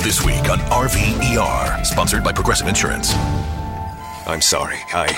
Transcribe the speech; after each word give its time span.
This 0.00 0.24
week 0.24 0.48
on 0.48 0.58
RVER, 0.70 1.84
sponsored 1.84 2.24
by 2.24 2.32
Progressive 2.32 2.66
Insurance. 2.66 3.12
I'm 4.26 4.40
sorry, 4.40 4.78
I 4.94 5.08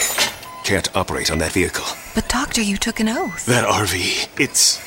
can't 0.65 0.95
operate 0.97 1.31
on 1.31 1.39
that 1.39 1.53
vehicle. 1.53 1.85
But, 2.15 2.29
Doctor, 2.29 2.61
you 2.61 2.77
took 2.77 2.99
an 2.99 3.09
oath. 3.09 3.47
That 3.47 3.65
RV, 3.69 4.41
it's 4.41 4.79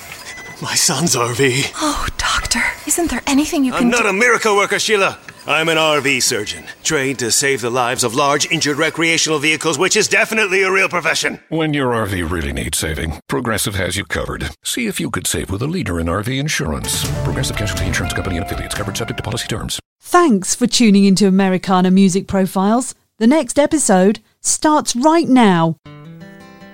my 0.61 0.75
son's 0.75 1.15
RV. 1.15 1.71
Oh, 1.77 2.07
Doctor, 2.17 2.61
isn't 2.87 3.09
there 3.11 3.21
anything 3.27 3.63
you 3.63 3.71
can 3.71 3.81
do? 3.81 3.85
I'm 3.85 3.91
not 3.91 4.03
do? 4.03 4.09
a 4.09 4.13
miracle 4.13 4.55
worker, 4.57 4.79
Sheila. 4.79 5.17
I'm 5.45 5.67
an 5.67 5.75
RV 5.77 6.23
surgeon, 6.23 6.63
trained 6.83 7.19
to 7.19 7.29
save 7.29 7.59
the 7.59 7.69
lives 7.69 8.05
of 8.05 8.15
large 8.15 8.49
injured 8.49 8.77
recreational 8.77 9.39
vehicles, 9.39 9.77
which 9.77 9.97
is 9.97 10.07
definitely 10.07 10.63
a 10.63 10.71
real 10.71 10.87
profession. 10.87 11.39
When 11.49 11.73
your 11.73 11.91
RV 11.91 12.29
really 12.31 12.53
needs 12.53 12.77
saving, 12.77 13.19
Progressive 13.27 13.75
has 13.75 13.97
you 13.97 14.05
covered. 14.05 14.49
See 14.63 14.87
if 14.87 15.01
you 15.01 15.09
could 15.11 15.27
save 15.27 15.49
with 15.51 15.61
a 15.61 15.67
leader 15.67 15.99
in 15.99 16.07
RV 16.07 16.37
insurance. 16.39 17.03
Progressive 17.23 17.57
Casualty 17.57 17.85
Insurance 17.87 18.13
Company 18.13 18.37
and 18.37 18.45
affiliates 18.45 18.75
covered 18.75 18.95
subject 18.95 19.17
to 19.17 19.23
policy 19.23 19.47
terms. 19.47 19.79
Thanks 20.13 20.53
for 20.53 20.67
tuning 20.67 21.05
into 21.05 21.25
Americana 21.25 21.89
Music 21.89 22.27
Profiles. 22.27 22.93
The 23.17 23.25
next 23.25 23.57
episode 23.57 24.19
starts 24.41 24.95
right 24.95 25.27
now. 25.27 25.77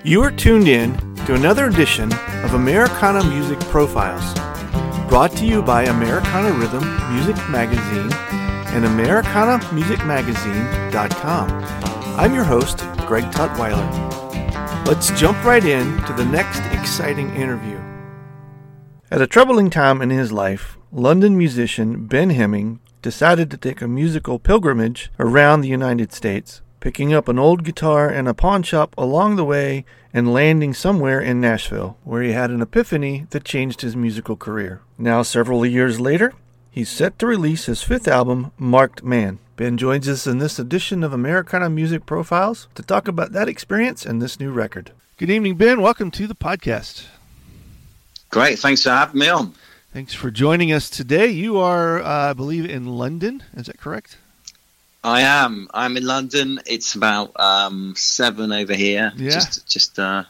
You 0.04 0.22
are 0.24 0.30
tuned 0.30 0.68
in 0.68 0.94
to 1.24 1.32
another 1.32 1.68
edition 1.68 2.12
of 2.44 2.52
Americana 2.52 3.24
Music 3.24 3.58
Profiles, 3.60 4.34
brought 5.08 5.34
to 5.38 5.46
you 5.46 5.62
by 5.62 5.84
Americana 5.84 6.52
Rhythm 6.52 6.84
Music 7.14 7.36
Magazine 7.48 8.12
and 8.74 8.84
AmericanaMusicMagazine.com. 8.84 11.50
I'm 12.20 12.34
your 12.34 12.44
host, 12.44 12.80
Greg 13.06 13.24
Tutwiler. 13.32 14.86
Let's 14.86 15.18
jump 15.18 15.42
right 15.46 15.64
in 15.64 15.96
to 16.02 16.12
the 16.12 16.26
next 16.26 16.60
exciting 16.78 17.34
interview. 17.34 17.80
At 19.10 19.22
a 19.22 19.26
troubling 19.26 19.70
time 19.70 20.02
in 20.02 20.10
his 20.10 20.30
life, 20.30 20.76
London 20.92 21.38
musician 21.38 22.06
Ben 22.06 22.28
Hemming 22.28 22.80
decided 23.02 23.50
to 23.50 23.56
take 23.56 23.80
a 23.80 23.88
musical 23.88 24.38
pilgrimage 24.38 25.10
around 25.18 25.60
the 25.60 25.68
United 25.68 26.12
States, 26.12 26.60
picking 26.80 27.12
up 27.12 27.28
an 27.28 27.38
old 27.38 27.64
guitar 27.64 28.10
in 28.10 28.26
a 28.26 28.34
pawn 28.34 28.62
shop 28.62 28.94
along 28.96 29.36
the 29.36 29.44
way 29.44 29.84
and 30.12 30.32
landing 30.32 30.74
somewhere 30.74 31.20
in 31.20 31.40
Nashville, 31.40 31.96
where 32.04 32.22
he 32.22 32.32
had 32.32 32.50
an 32.50 32.62
epiphany 32.62 33.26
that 33.30 33.44
changed 33.44 33.80
his 33.80 33.96
musical 33.96 34.36
career. 34.36 34.80
Now, 34.98 35.22
several 35.22 35.64
years 35.64 36.00
later, 36.00 36.34
he's 36.70 36.88
set 36.88 37.18
to 37.18 37.26
release 37.26 37.66
his 37.66 37.82
fifth 37.82 38.08
album, 38.08 38.52
Marked 38.58 39.02
Man. 39.02 39.38
Ben 39.56 39.76
joins 39.76 40.08
us 40.08 40.26
in 40.26 40.38
this 40.38 40.58
edition 40.58 41.04
of 41.04 41.12
Americana 41.12 41.68
Music 41.68 42.06
Profiles 42.06 42.68
to 42.74 42.82
talk 42.82 43.06
about 43.06 43.32
that 43.32 43.48
experience 43.48 44.06
and 44.06 44.20
this 44.20 44.40
new 44.40 44.50
record. 44.50 44.92
Good 45.18 45.30
evening, 45.30 45.56
Ben. 45.56 45.82
Welcome 45.82 46.10
to 46.12 46.26
the 46.26 46.34
podcast. 46.34 47.04
Great. 48.30 48.58
Thanks 48.58 48.82
for 48.82 48.90
having 48.90 49.20
me 49.20 49.28
on. 49.28 49.52
Thanks 49.92 50.14
for 50.14 50.30
joining 50.30 50.70
us 50.72 50.88
today. 50.88 51.26
You 51.26 51.58
are, 51.58 52.00
uh, 52.00 52.30
I 52.30 52.32
believe, 52.32 52.64
in 52.64 52.86
London. 52.86 53.42
Is 53.56 53.66
that 53.66 53.80
correct? 53.80 54.18
I 55.02 55.22
am. 55.22 55.68
I'm 55.74 55.96
in 55.96 56.06
London. 56.06 56.60
It's 56.64 56.94
about 56.94 57.32
um, 57.40 57.94
seven 57.96 58.52
over 58.52 58.72
here. 58.72 59.12
Yeah. 59.16 59.30
Just, 59.30 59.66
just 59.66 59.98
a 59.98 60.04
uh, 60.04 60.24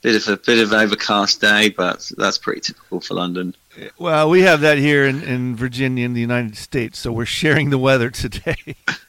bit 0.00 0.16
of 0.16 0.32
a 0.32 0.38
bit 0.38 0.58
of 0.58 0.72
overcast 0.72 1.42
day, 1.42 1.68
but 1.68 2.10
that's 2.16 2.38
pretty 2.38 2.62
typical 2.62 3.00
for 3.00 3.12
London. 3.12 3.54
Well, 3.98 4.30
we 4.30 4.40
have 4.40 4.62
that 4.62 4.78
here 4.78 5.04
in, 5.04 5.22
in 5.22 5.54
Virginia, 5.54 6.06
in 6.06 6.14
the 6.14 6.20
United 6.22 6.56
States, 6.56 6.98
so 6.98 7.12
we're 7.12 7.26
sharing 7.26 7.68
the 7.68 7.78
weather 7.78 8.08
today. 8.10 8.56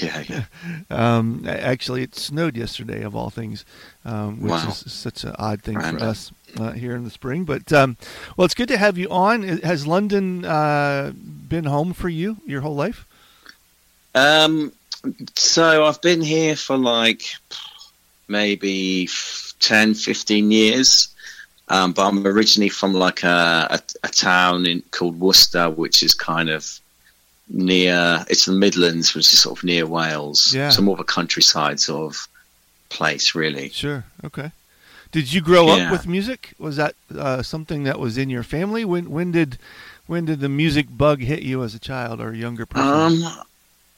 yeah, 0.00 0.24
yeah. 0.28 0.44
Um, 0.90 1.44
actually, 1.48 2.02
it 2.02 2.14
snowed 2.14 2.56
yesterday, 2.56 3.02
of 3.02 3.14
all 3.16 3.30
things, 3.30 3.64
um, 4.04 4.40
which 4.40 4.50
Wow. 4.52 4.68
is 4.68 4.92
such 4.92 5.24
an 5.24 5.34
odd 5.38 5.62
thing 5.62 5.80
for 5.80 5.98
us 6.02 6.30
uh, 6.58 6.72
here 6.72 6.94
in 6.96 7.04
the 7.04 7.10
spring. 7.10 7.44
But 7.44 7.72
um, 7.72 7.96
well, 8.36 8.44
it's 8.44 8.54
good 8.54 8.68
to 8.68 8.76
have 8.78 8.96
you 8.98 9.08
on. 9.10 9.42
Has 9.42 9.86
London 9.86 10.44
uh, 10.44 11.12
been 11.16 11.64
home 11.64 11.92
for 11.92 12.08
you 12.08 12.38
your 12.46 12.60
whole 12.62 12.74
life? 12.76 13.06
Um, 14.14 14.72
so 15.34 15.84
I've 15.84 16.00
been 16.00 16.20
here 16.22 16.56
for 16.56 16.76
like 16.76 17.22
maybe 18.28 19.04
f- 19.04 19.54
10, 19.60 19.94
15 19.94 20.50
years. 20.50 21.08
Um, 21.68 21.92
but 21.92 22.06
I'm 22.06 22.24
originally 22.26 22.68
from 22.68 22.94
like 22.94 23.24
a, 23.24 23.66
a, 23.70 23.80
a 24.04 24.08
town 24.08 24.66
in 24.66 24.82
called 24.92 25.18
Worcester, 25.18 25.68
which 25.68 26.02
is 26.02 26.14
kind 26.14 26.48
of 26.48 26.80
near. 27.48 28.24
It's 28.28 28.46
the 28.46 28.52
Midlands, 28.52 29.14
which 29.14 29.32
is 29.32 29.40
sort 29.40 29.58
of 29.58 29.64
near 29.64 29.86
Wales. 29.86 30.52
Yeah. 30.54 30.70
So 30.70 30.82
more 30.82 30.94
of 30.94 31.00
a 31.00 31.04
countryside 31.04 31.80
sort 31.80 32.12
of 32.12 32.28
place, 32.88 33.34
really. 33.34 33.70
Sure. 33.70 34.04
Okay. 34.24 34.52
Did 35.12 35.32
you 35.32 35.40
grow 35.40 35.68
up 35.68 35.90
with 35.92 36.06
music? 36.06 36.52
Was 36.58 36.76
that 36.76 36.94
uh, 37.16 37.42
something 37.42 37.84
that 37.84 37.98
was 37.98 38.18
in 38.18 38.28
your 38.28 38.42
family? 38.42 38.84
When 38.84 39.10
when 39.10 39.32
did 39.32 39.58
when 40.06 40.24
did 40.24 40.40
the 40.40 40.48
music 40.48 40.86
bug 40.90 41.20
hit 41.20 41.42
you 41.42 41.62
as 41.62 41.74
a 41.74 41.78
child 41.78 42.20
or 42.20 42.32
a 42.32 42.36
younger 42.36 42.66
person? 42.66 43.24
Um, 43.24 43.44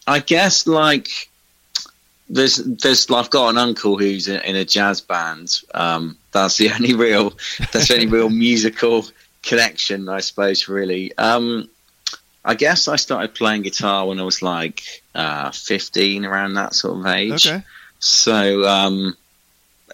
I 0.06 0.20
guess 0.20 0.66
like 0.66 1.28
there's 2.28 2.56
there's 2.56 3.10
I've 3.10 3.30
got 3.30 3.48
an 3.48 3.58
uncle 3.58 3.98
who's 3.98 4.28
in, 4.28 4.40
in 4.42 4.56
a 4.56 4.64
jazz 4.64 5.00
band. 5.00 5.60
Um, 5.74 6.16
that's 6.32 6.56
the 6.56 6.70
only 6.74 6.94
real 6.94 7.30
that's 7.72 7.88
the 7.88 7.94
only 7.94 8.06
real 8.06 8.30
musical 8.46 9.06
connection, 9.42 10.08
I 10.08 10.20
suppose. 10.20 10.68
Really, 10.68 11.16
um, 11.18 11.68
I 12.48 12.54
guess 12.54 12.88
I 12.88 12.96
started 12.96 13.34
playing 13.34 13.62
guitar 13.62 14.06
when 14.06 14.18
I 14.18 14.24
was 14.24 14.40
like 14.40 14.82
uh, 15.14 15.50
15, 15.50 16.24
around 16.24 16.54
that 16.54 16.74
sort 16.74 16.98
of 16.98 17.06
age. 17.06 17.46
okay. 17.46 17.62
So 17.98 18.66
um, 18.66 19.14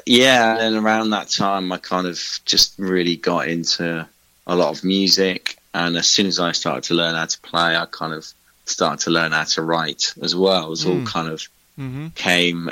yeah, 0.06 0.52
and 0.52 0.60
then 0.76 0.84
around 0.84 1.10
that 1.10 1.30
time, 1.30 1.72
I 1.72 1.78
kind 1.78 2.06
of 2.06 2.18
just 2.44 2.78
really 2.78 3.16
got 3.16 3.48
into 3.48 4.08
a 4.46 4.54
lot 4.56 4.70
of 4.76 4.84
music. 4.84 5.56
And 5.72 5.96
as 5.96 6.06
soon 6.08 6.26
as 6.26 6.38
I 6.38 6.52
started 6.52 6.84
to 6.84 6.94
learn 6.94 7.16
how 7.16 7.26
to 7.26 7.40
play, 7.40 7.76
I 7.76 7.86
kind 7.90 8.12
of 8.14 8.24
started 8.66 9.00
to 9.04 9.10
learn 9.10 9.32
how 9.32 9.44
to 9.44 9.62
write 9.62 10.14
as 10.22 10.36
well. 10.36 10.66
It 10.66 10.70
was 10.70 10.86
all 10.86 11.00
Mm. 11.00 11.06
kind 11.06 11.28
of 11.28 11.42
hmm 11.76 12.06
came 12.14 12.70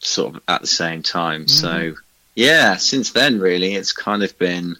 sort 0.00 0.34
of 0.34 0.42
at 0.48 0.60
the 0.60 0.66
same 0.66 1.02
time. 1.02 1.48
So 1.48 1.94
yeah, 2.34 2.76
since 2.76 3.12
then, 3.12 3.40
really, 3.40 3.74
it's 3.74 3.92
kind 3.92 4.22
of 4.22 4.36
been 4.38 4.76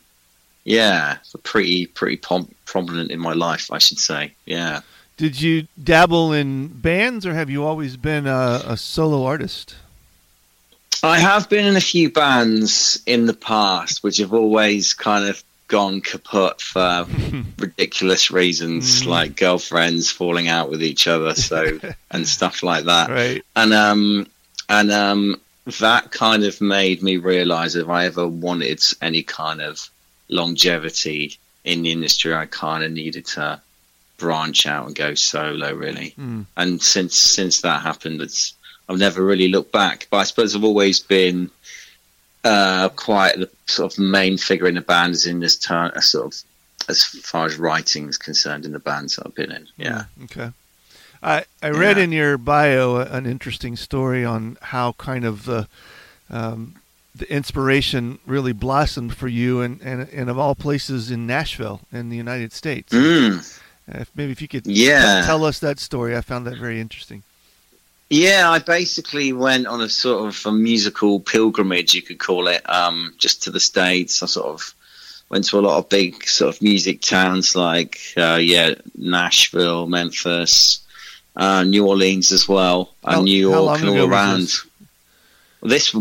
yeah, 0.64 1.18
pretty 1.42 1.86
pretty 1.86 2.16
pom- 2.16 2.54
prominent 2.64 3.10
in 3.10 3.20
my 3.20 3.32
life, 3.32 3.70
I 3.72 3.78
should 3.78 3.98
say. 3.98 4.32
Yeah. 4.46 4.80
Did 5.16 5.40
you 5.40 5.68
dabble 5.82 6.32
in 6.32 6.68
bands, 6.68 7.24
or 7.24 7.34
have 7.34 7.48
you 7.48 7.64
always 7.64 7.96
been 7.96 8.26
a, 8.26 8.62
a 8.66 8.76
solo 8.76 9.24
artist? 9.24 9.76
I 11.02 11.18
have 11.18 11.48
been 11.48 11.66
in 11.66 11.76
a 11.76 11.80
few 11.80 12.10
bands 12.10 13.00
in 13.06 13.26
the 13.26 13.34
past, 13.34 14.02
which 14.02 14.16
have 14.18 14.32
always 14.32 14.92
kind 14.94 15.28
of 15.28 15.42
gone 15.68 16.00
kaput 16.00 16.60
for 16.60 17.06
ridiculous 17.58 18.30
reasons, 18.30 19.02
Mhm. 19.02 19.06
like 19.06 19.36
girlfriends 19.36 20.10
falling 20.10 20.48
out 20.48 20.70
with 20.70 20.82
each 20.82 21.06
other, 21.06 21.34
so 21.34 21.78
and 22.10 22.26
stuff 22.26 22.62
like 22.62 22.84
that. 22.86 23.10
Right. 23.10 23.42
And 23.54 23.72
um, 23.72 24.26
and 24.68 24.90
um, 24.90 25.40
that 25.80 26.10
kind 26.10 26.42
of 26.44 26.60
made 26.60 27.02
me 27.02 27.18
realize 27.18 27.76
if 27.76 27.88
I 27.88 28.06
ever 28.06 28.26
wanted 28.26 28.82
any 29.00 29.22
kind 29.22 29.60
of 29.60 29.88
longevity 30.28 31.38
in 31.64 31.82
the 31.82 31.92
industry, 31.92 32.34
I 32.34 32.46
kind 32.46 32.84
of 32.84 32.92
needed 32.92 33.26
to 33.26 33.60
branch 34.18 34.66
out 34.66 34.86
and 34.86 34.94
go 34.94 35.14
solo, 35.14 35.74
really. 35.74 36.14
Mm. 36.18 36.46
And 36.56 36.82
since 36.82 37.18
since 37.18 37.60
that 37.62 37.82
happened, 37.82 38.20
it's 38.20 38.54
I've 38.88 38.98
never 38.98 39.24
really 39.24 39.48
looked 39.48 39.72
back. 39.72 40.06
But 40.10 40.18
I 40.18 40.24
suppose 40.24 40.54
I've 40.54 40.64
always 40.64 41.00
been 41.00 41.50
uh, 42.44 42.90
quite 42.90 43.36
the 43.38 43.50
sort 43.66 43.92
of 43.92 43.98
main 43.98 44.36
figure 44.36 44.66
in 44.68 44.74
the 44.74 44.80
band, 44.82 45.12
as 45.14 45.26
in 45.26 45.40
this 45.40 45.56
turn, 45.56 45.90
a 45.94 46.02
sort 46.02 46.26
of 46.26 46.42
as 46.88 47.02
far 47.04 47.46
as 47.46 47.56
writing 47.56 48.08
is 48.08 48.18
concerned 48.18 48.66
in 48.66 48.72
the 48.72 48.78
bands 48.78 49.18
I've 49.18 49.34
been 49.34 49.50
in. 49.52 49.66
Yeah. 49.78 50.04
Mm, 50.20 50.24
okay. 50.24 50.50
I 51.22 51.44
I 51.62 51.70
read 51.70 51.96
Yeah. 51.96 52.04
in 52.04 52.12
your 52.12 52.36
bio 52.36 52.96
an 52.96 53.24
interesting 53.24 53.76
story 53.76 54.24
on 54.24 54.58
how 54.60 54.92
kind 54.92 55.24
of 55.24 55.46
the 55.46 55.66
um, 56.28 56.74
the 57.14 57.30
inspiration 57.32 58.18
really 58.26 58.52
blossomed 58.52 59.16
for 59.16 59.28
you, 59.28 59.60
and, 59.60 59.80
and 59.82 60.08
and 60.08 60.28
of 60.30 60.38
all 60.38 60.54
places 60.54 61.10
in 61.10 61.26
Nashville 61.26 61.80
in 61.92 62.08
the 62.10 62.16
United 62.16 62.52
States. 62.52 62.92
Mm. 62.92 63.38
Uh, 63.92 63.98
If, 64.00 64.10
maybe 64.16 64.32
if 64.32 64.40
you 64.42 64.48
could 64.48 64.66
Yeah. 64.66 65.22
tell 65.26 65.44
us 65.44 65.58
that 65.60 65.78
story, 65.78 66.16
I 66.16 66.20
found 66.22 66.46
that 66.46 66.56
very 66.58 66.80
interesting. 66.80 67.22
Yeah, 68.10 68.50
I 68.50 68.58
basically 68.58 69.32
went 69.32 69.66
on 69.66 69.80
a 69.80 69.88
sort 69.88 70.26
of 70.28 70.46
a 70.46 70.52
musical 70.52 71.20
pilgrimage, 71.20 71.94
you 71.94 72.02
could 72.02 72.18
call 72.18 72.48
it, 72.48 72.62
um, 72.68 73.14
just 73.18 73.42
to 73.44 73.50
the 73.50 73.60
States. 73.60 74.22
I 74.22 74.26
sort 74.26 74.46
of 74.46 74.74
went 75.30 75.44
to 75.46 75.58
a 75.58 75.60
lot 75.62 75.78
of 75.78 75.88
big 75.88 76.24
sort 76.26 76.54
of 76.54 76.62
music 76.62 77.00
towns 77.00 77.56
like, 77.56 77.98
uh, 78.16 78.38
yeah, 78.40 78.74
Nashville, 78.96 79.86
Memphis, 79.86 80.80
uh, 81.36 81.64
New 81.64 81.86
Orleans 81.86 82.30
as 82.32 82.46
well, 82.48 82.94
and 83.04 83.24
New 83.24 83.40
York 83.50 83.80
and 83.80 83.88
all 83.88 84.06
around. 84.08 84.50
this? 85.62 85.90
This, 85.90 85.94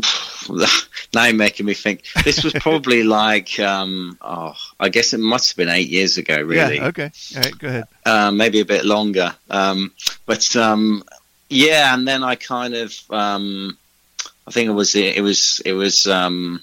now 1.13 1.25
you're 1.25 1.35
making 1.35 1.65
me 1.65 1.73
think. 1.73 2.03
This 2.23 2.43
was 2.43 2.53
probably 2.53 3.03
like, 3.21 3.59
um, 3.59 4.17
oh, 4.21 4.53
I 4.79 4.89
guess 4.89 5.13
it 5.13 5.19
must 5.19 5.49
have 5.49 5.57
been 5.57 5.69
eight 5.69 5.89
years 5.89 6.17
ago, 6.17 6.41
really 6.41 6.77
Yeah. 6.77 6.87
Okay. 6.87 7.11
All 7.35 7.41
right. 7.41 7.57
Go 7.57 7.67
ahead. 7.67 7.87
uh, 8.05 8.31
maybe 8.31 8.59
a 8.59 8.65
bit 8.65 8.85
longer. 8.85 9.35
Um, 9.49 9.91
but 10.25 10.55
um, 10.55 11.03
yeah, 11.49 11.93
and 11.93 12.07
then 12.07 12.23
I 12.23 12.35
kind 12.35 12.73
of, 12.73 12.95
um, 13.09 13.77
I 14.47 14.51
think 14.51 14.69
it 14.69 14.73
was 14.73 14.95
it 14.95 15.23
was 15.23 15.61
it 15.65 15.73
was 15.73 16.07
um, 16.07 16.61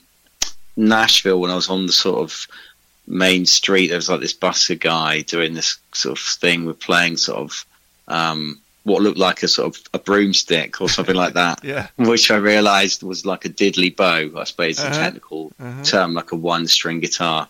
Nashville 0.76 1.40
when 1.40 1.50
I 1.50 1.54
was 1.54 1.70
on 1.70 1.86
the 1.86 1.92
sort 1.92 2.20
of 2.20 2.46
main 3.06 3.46
street. 3.46 3.88
There 3.88 3.96
was 3.96 4.08
like 4.08 4.20
this 4.20 4.34
busker 4.34 4.78
guy 4.78 5.22
doing 5.22 5.54
this 5.54 5.78
sort 5.92 6.18
of 6.18 6.24
thing 6.24 6.64
with 6.64 6.80
playing 6.80 7.16
sort 7.16 7.38
of 7.38 7.64
um, 8.08 8.60
what 8.84 9.02
looked 9.02 9.18
like 9.18 9.42
a 9.42 9.48
sort 9.48 9.76
of 9.76 9.82
a 9.92 9.98
broomstick 9.98 10.80
or 10.80 10.88
something 10.88 11.14
like 11.16 11.34
that. 11.34 11.60
Yeah. 11.64 11.88
Which 11.96 12.30
I 12.30 12.36
realised 12.36 13.02
was 13.02 13.26
like 13.26 13.44
a 13.44 13.48
diddly 13.50 13.94
bow, 13.94 14.30
I 14.40 14.44
suppose, 14.44 14.76
the 14.78 14.86
Uh-huh. 14.86 14.98
technical 14.98 15.52
Uh-huh. 15.60 15.82
term, 15.84 16.14
like 16.14 16.32
a 16.32 16.36
one-string 16.36 17.00
guitar. 17.00 17.48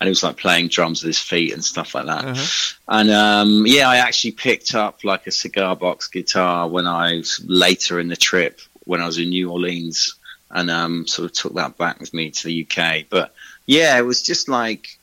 And 0.00 0.06
he 0.06 0.10
was 0.10 0.22
like 0.22 0.36
playing 0.36 0.68
drums 0.68 1.02
with 1.02 1.08
his 1.08 1.18
feet 1.18 1.52
and 1.52 1.64
stuff 1.64 1.94
like 1.96 2.06
that. 2.06 2.24
Uh-huh. 2.24 2.74
And 2.88 3.10
um, 3.10 3.66
yeah, 3.66 3.88
I 3.88 3.96
actually 3.96 4.32
picked 4.32 4.74
up 4.74 5.02
like 5.02 5.26
a 5.26 5.32
cigar 5.32 5.74
box 5.74 6.06
guitar 6.06 6.68
when 6.68 6.86
I 6.86 7.14
was 7.16 7.40
later 7.44 7.98
in 7.98 8.08
the 8.08 8.16
trip 8.16 8.60
when 8.84 9.00
I 9.00 9.06
was 9.06 9.18
in 9.18 9.30
New 9.30 9.50
Orleans, 9.50 10.14
and 10.50 10.70
um, 10.70 11.06
sort 11.08 11.24
of 11.26 11.32
took 11.32 11.54
that 11.54 11.76
back 11.78 11.98
with 12.00 12.12
me 12.14 12.30
to 12.30 12.44
the 12.46 12.66
UK. 12.70 13.06
But 13.08 13.34
yeah, 13.66 13.98
it 13.98 14.02
was 14.02 14.20
just 14.22 14.48
like 14.48 14.98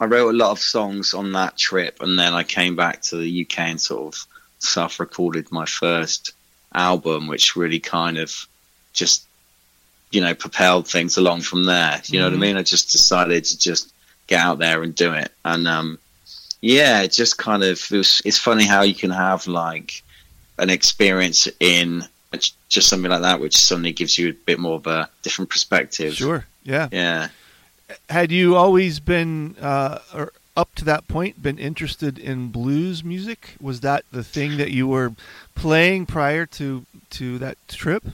I 0.00 0.06
wrote 0.06 0.30
a 0.34 0.36
lot 0.36 0.50
of 0.50 0.58
songs 0.58 1.14
on 1.14 1.30
that 1.32 1.56
trip, 1.58 1.98
and 2.00 2.18
then 2.18 2.32
I 2.32 2.42
came 2.42 2.74
back 2.74 3.02
to 3.02 3.16
the 3.16 3.42
UK 3.42 3.58
and 3.60 3.80
sort 3.80 4.14
of 4.14 4.26
self-recorded 4.62 5.50
my 5.52 5.66
first 5.66 6.32
album, 6.74 7.26
which 7.26 7.56
really 7.56 7.80
kind 7.80 8.18
of 8.18 8.46
just 8.92 9.26
you 10.10 10.20
know 10.20 10.34
propelled 10.34 10.88
things 10.88 11.16
along 11.16 11.42
from 11.42 11.64
there. 11.64 12.00
You 12.06 12.20
know 12.20 12.26
what 12.26 12.34
I 12.34 12.38
mean? 12.38 12.56
I 12.56 12.62
just 12.62 12.92
decided 12.92 13.44
to 13.44 13.58
just 13.58 13.92
get 14.26 14.40
out 14.40 14.58
there 14.58 14.82
and 14.82 14.94
do 14.94 15.12
it, 15.12 15.32
and 15.44 15.66
um, 15.68 15.98
yeah, 16.60 17.02
it 17.02 17.12
just 17.12 17.38
kind 17.38 17.62
of 17.62 17.78
it 17.90 17.96
was, 17.96 18.22
it's 18.24 18.38
funny 18.38 18.64
how 18.64 18.82
you 18.82 18.94
can 18.94 19.10
have 19.10 19.46
like 19.46 20.02
an 20.58 20.70
experience 20.70 21.48
in 21.60 22.06
just 22.68 22.88
something 22.88 23.10
like 23.10 23.22
that, 23.22 23.40
which 23.40 23.56
suddenly 23.56 23.92
gives 23.92 24.18
you 24.18 24.30
a 24.30 24.32
bit 24.32 24.58
more 24.58 24.76
of 24.76 24.86
a 24.86 25.08
different 25.22 25.50
perspective. 25.50 26.14
Sure. 26.14 26.46
Yeah. 26.64 26.88
Yeah. 26.90 27.28
Had 28.08 28.32
you 28.32 28.56
always 28.56 29.00
been, 29.00 29.56
uh, 29.60 29.98
or 30.14 30.32
up 30.56 30.74
to 30.76 30.84
that 30.84 31.08
point, 31.08 31.42
been 31.42 31.58
interested 31.58 32.18
in 32.18 32.48
blues 32.48 33.02
music? 33.02 33.54
Was 33.60 33.80
that 33.80 34.04
the 34.12 34.24
thing 34.24 34.56
that 34.58 34.70
you 34.70 34.86
were 34.86 35.12
playing 35.54 36.06
prior 36.06 36.46
to 36.46 36.84
to 37.10 37.38
that 37.38 37.56
trip? 37.68 38.04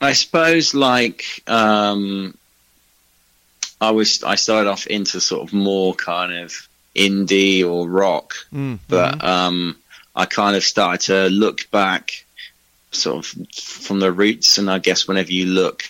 I 0.00 0.12
suppose 0.12 0.74
like 0.74 1.42
um, 1.46 2.36
I 3.80 3.90
was 3.90 4.22
I 4.22 4.34
started 4.36 4.68
off 4.68 4.86
into 4.86 5.20
sort 5.20 5.46
of 5.46 5.52
more 5.54 5.94
kind 5.94 6.32
of 6.32 6.68
indie 6.94 7.64
or 7.64 7.88
rock, 7.88 8.34
Mm, 8.52 8.78
but 8.88 9.22
um, 9.24 9.76
I 10.14 10.26
kind 10.26 10.56
of 10.56 10.62
started 10.64 11.00
to 11.06 11.28
look 11.28 11.70
back 11.70 12.24
sort 12.92 13.24
of 13.24 13.52
from 13.52 14.00
the 14.00 14.12
roots, 14.12 14.58
and 14.58 14.70
I 14.70 14.78
guess 14.78 15.08
whenever 15.08 15.32
you 15.32 15.46
look 15.46 15.84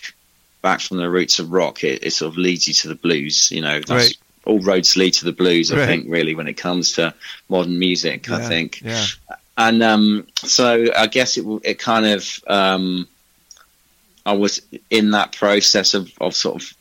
back 0.61 0.81
from 0.81 0.97
the 0.97 1.09
roots 1.09 1.37
of 1.39 1.51
rock, 1.51 1.83
it, 1.83 2.03
it 2.03 2.11
sort 2.11 2.31
of 2.33 2.37
leads 2.37 2.67
you 2.67 2.73
to 2.73 2.87
the 2.87 2.95
blues. 2.95 3.51
You 3.51 3.61
know, 3.61 3.79
that's, 3.79 3.89
Right. 3.91 4.17
All 4.45 4.59
roads 4.59 4.95
lead 4.95 5.13
to 5.15 5.25
the 5.25 5.31
blues. 5.31 5.71
I 5.71 5.77
Right. 5.77 5.85
think 5.87 6.05
really 6.07 6.35
when 6.35 6.47
it 6.47 6.53
comes 6.53 6.93
to 6.93 7.13
modern 7.49 7.77
music, 7.79 8.29
I 8.29 8.47
think 8.47 8.81
Yeah. 8.81 9.05
and 9.57 9.81
um, 9.83 10.27
so 10.35 10.87
I 10.95 11.07
guess 11.07 11.37
it 11.37 11.45
it 11.63 11.79
kind 11.79 12.05
of 12.05 12.39
um, 12.47 13.07
I 14.25 14.33
was 14.33 14.61
in 14.89 15.11
that 15.11 15.31
process 15.33 15.93
of, 15.93 16.11
of 16.19 16.35
sort 16.35 16.61
of 16.61 16.73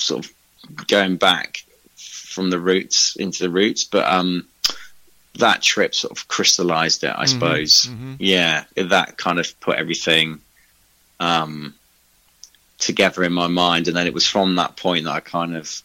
sort 0.00 0.24
of 0.24 0.32
going 0.86 1.16
back 1.16 1.64
from 1.96 2.50
the 2.50 2.58
roots 2.60 3.16
into 3.16 3.42
the 3.42 3.50
roots, 3.50 3.84
but 3.84 4.06
um, 4.10 4.46
that 5.38 5.62
trip 5.62 5.94
sort 5.94 6.16
of 6.16 6.28
crystallized 6.28 7.04
it, 7.04 7.12
I 7.16 7.26
suppose. 7.26 7.86
mhm. 7.90 8.16
Yeah, 8.18 8.64
that 8.76 9.16
kind 9.18 9.38
of 9.38 9.58
put 9.60 9.76
everything 9.78 10.40
um, 11.20 11.74
together 12.78 13.22
in 13.24 13.32
my 13.32 13.46
mind, 13.48 13.88
and 13.88 13.96
then 13.96 14.06
it 14.06 14.14
was 14.14 14.26
from 14.26 14.56
that 14.56 14.76
point 14.76 15.04
that 15.04 15.12
I 15.12 15.20
kind 15.20 15.56
of, 15.56 15.82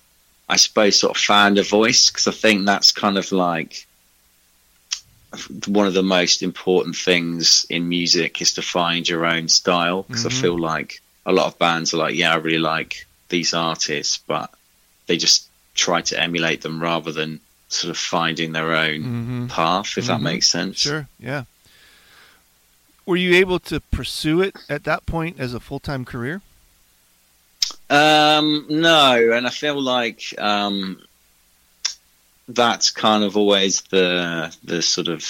I 0.50 0.56
suppose, 0.56 1.00
sort 1.00 1.18
of 1.18 1.22
found 1.22 1.58
a 1.58 1.64
voice 1.64 2.10
because 2.10 2.28
I 2.28 2.32
think 2.32 2.66
that's 2.66 2.92
kind 2.92 3.18
of 3.18 3.32
like 3.32 3.86
one 5.68 5.86
of 5.86 5.94
the 5.94 6.04
most 6.04 6.42
important 6.42 6.96
things 6.96 7.66
in 7.70 7.88
music 7.90 8.42
is 8.42 8.54
to 8.54 8.62
find 8.62 9.08
your 9.08 9.26
own 9.26 9.50
style 9.50 10.04
because 10.04 10.24
Mhm. 10.24 10.28
I 10.38 10.42
feel 10.42 10.60
like 10.60 11.02
a 11.26 11.34
lot 11.34 11.48
of 11.48 11.60
bands 11.60 11.94
are 11.94 11.98
like, 11.98 12.16
yeah, 12.16 12.32
I 12.34 12.38
really 12.38 12.58
like 12.60 13.06
these 13.30 13.54
artists, 13.54 14.20
but 14.26 14.50
they 15.08 15.18
just 15.18 15.48
try 15.76 16.02
to 16.02 16.20
emulate 16.20 16.62
them 16.62 16.82
rather 16.82 17.12
than 17.12 17.42
sort 17.68 17.92
of 17.92 17.98
finding 17.98 18.54
their 18.54 18.74
own 18.74 19.48
Mhm. 19.48 19.50
path, 19.50 19.98
if 19.98 20.08
that 20.08 20.20
Mhm. 20.22 20.24
makes 20.24 20.50
sense. 20.50 20.78
Sure. 20.80 21.10
Yeah. 21.20 21.44
Were 23.06 23.18
you 23.18 23.36
able 23.36 23.60
to 23.60 23.80
pursue 23.82 24.42
it 24.42 24.56
at 24.70 24.86
that 24.86 25.06
point 25.06 25.40
as 25.40 25.54
a 25.54 25.60
full 25.60 25.80
time 25.82 26.06
career? 26.06 26.42
Um, 27.90 28.66
no, 28.70 29.32
and 29.34 29.48
I 29.48 29.50
feel 29.50 29.82
like 29.82 30.22
um, 30.38 31.02
that's 32.48 32.92
kind 32.92 33.24
of 33.24 33.38
always 33.38 33.82
the 33.84 34.56
the 34.64 34.82
sort 34.82 35.08
of 35.08 35.24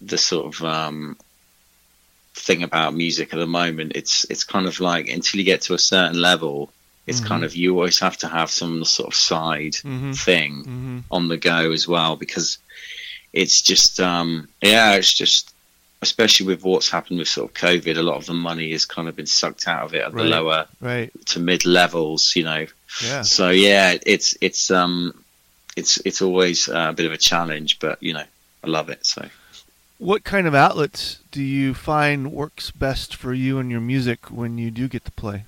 the 0.00 0.18
sort 0.18 0.54
of 0.54 0.64
um, 0.64 1.16
thing 2.34 2.62
about 2.62 2.94
music 2.94 3.32
at 3.32 3.38
the 3.38 3.46
moment. 3.46 3.92
It's 3.94 4.24
it's 4.30 4.44
kind 4.44 4.66
of 4.66 4.80
like 4.80 5.08
until 5.08 5.38
you 5.38 5.44
get 5.44 5.62
to 5.62 5.74
a 5.74 5.78
certain 5.78 6.20
level, 6.20 6.70
it's 7.06 7.20
Mhm. 7.20 7.26
kind 7.26 7.44
of 7.44 7.56
you 7.56 7.74
always 7.74 7.98
have 8.00 8.16
to 8.18 8.28
have 8.28 8.50
some 8.50 8.84
sort 8.84 9.08
of 9.08 9.14
side 9.14 9.74
Mhm. 9.74 10.16
thing 10.16 10.64
Mhm. 10.64 11.04
on 11.10 11.28
the 11.28 11.36
go 11.36 11.72
as 11.72 11.88
well 11.88 12.16
because 12.16 12.58
it's 13.32 13.62
just 13.62 13.98
um, 14.00 14.48
yeah, 14.62 14.94
it's 14.94 15.12
just 15.12 15.53
especially 16.04 16.46
with 16.46 16.62
what's 16.62 16.88
happened 16.90 17.18
with 17.18 17.28
sort 17.28 17.50
of 17.50 17.54
COVID, 17.56 17.96
a 17.96 18.02
lot 18.02 18.16
of 18.16 18.26
the 18.26 18.34
money 18.34 18.70
has 18.72 18.84
kind 18.84 19.08
of 19.08 19.16
been 19.16 19.26
sucked 19.26 19.66
out 19.66 19.82
of 19.86 19.94
it 19.94 20.02
at 20.04 20.12
the 20.12 20.22
lower 20.24 20.66
Right. 20.80 21.10
to 21.26 21.40
mid 21.40 21.64
levels, 21.66 22.32
you 22.36 22.44
know. 22.44 22.66
Yeah. 23.02 23.22
So 23.22 23.50
yeah, 23.50 23.96
it's 24.06 24.36
it's 24.40 24.70
um 24.70 25.12
it's 25.76 25.98
it's 26.04 26.22
always 26.22 26.68
uh, 26.68 26.88
a 26.90 26.92
bit 26.92 27.06
of 27.06 27.12
a 27.12 27.18
challenge, 27.18 27.78
but 27.80 28.00
you 28.02 28.12
know, 28.12 28.24
I 28.62 28.66
love 28.68 28.88
it. 28.90 29.04
So 29.04 29.28
What 29.98 30.22
kind 30.24 30.46
of 30.46 30.54
outlets 30.54 31.18
do 31.32 31.42
you 31.42 31.74
find 31.74 32.30
works 32.32 32.70
best 32.70 33.16
for 33.16 33.32
you 33.34 33.58
and 33.58 33.70
your 33.70 33.80
music 33.80 34.30
when 34.30 34.58
you 34.58 34.70
do 34.70 34.86
get 34.88 35.04
to 35.06 35.10
play? 35.12 35.44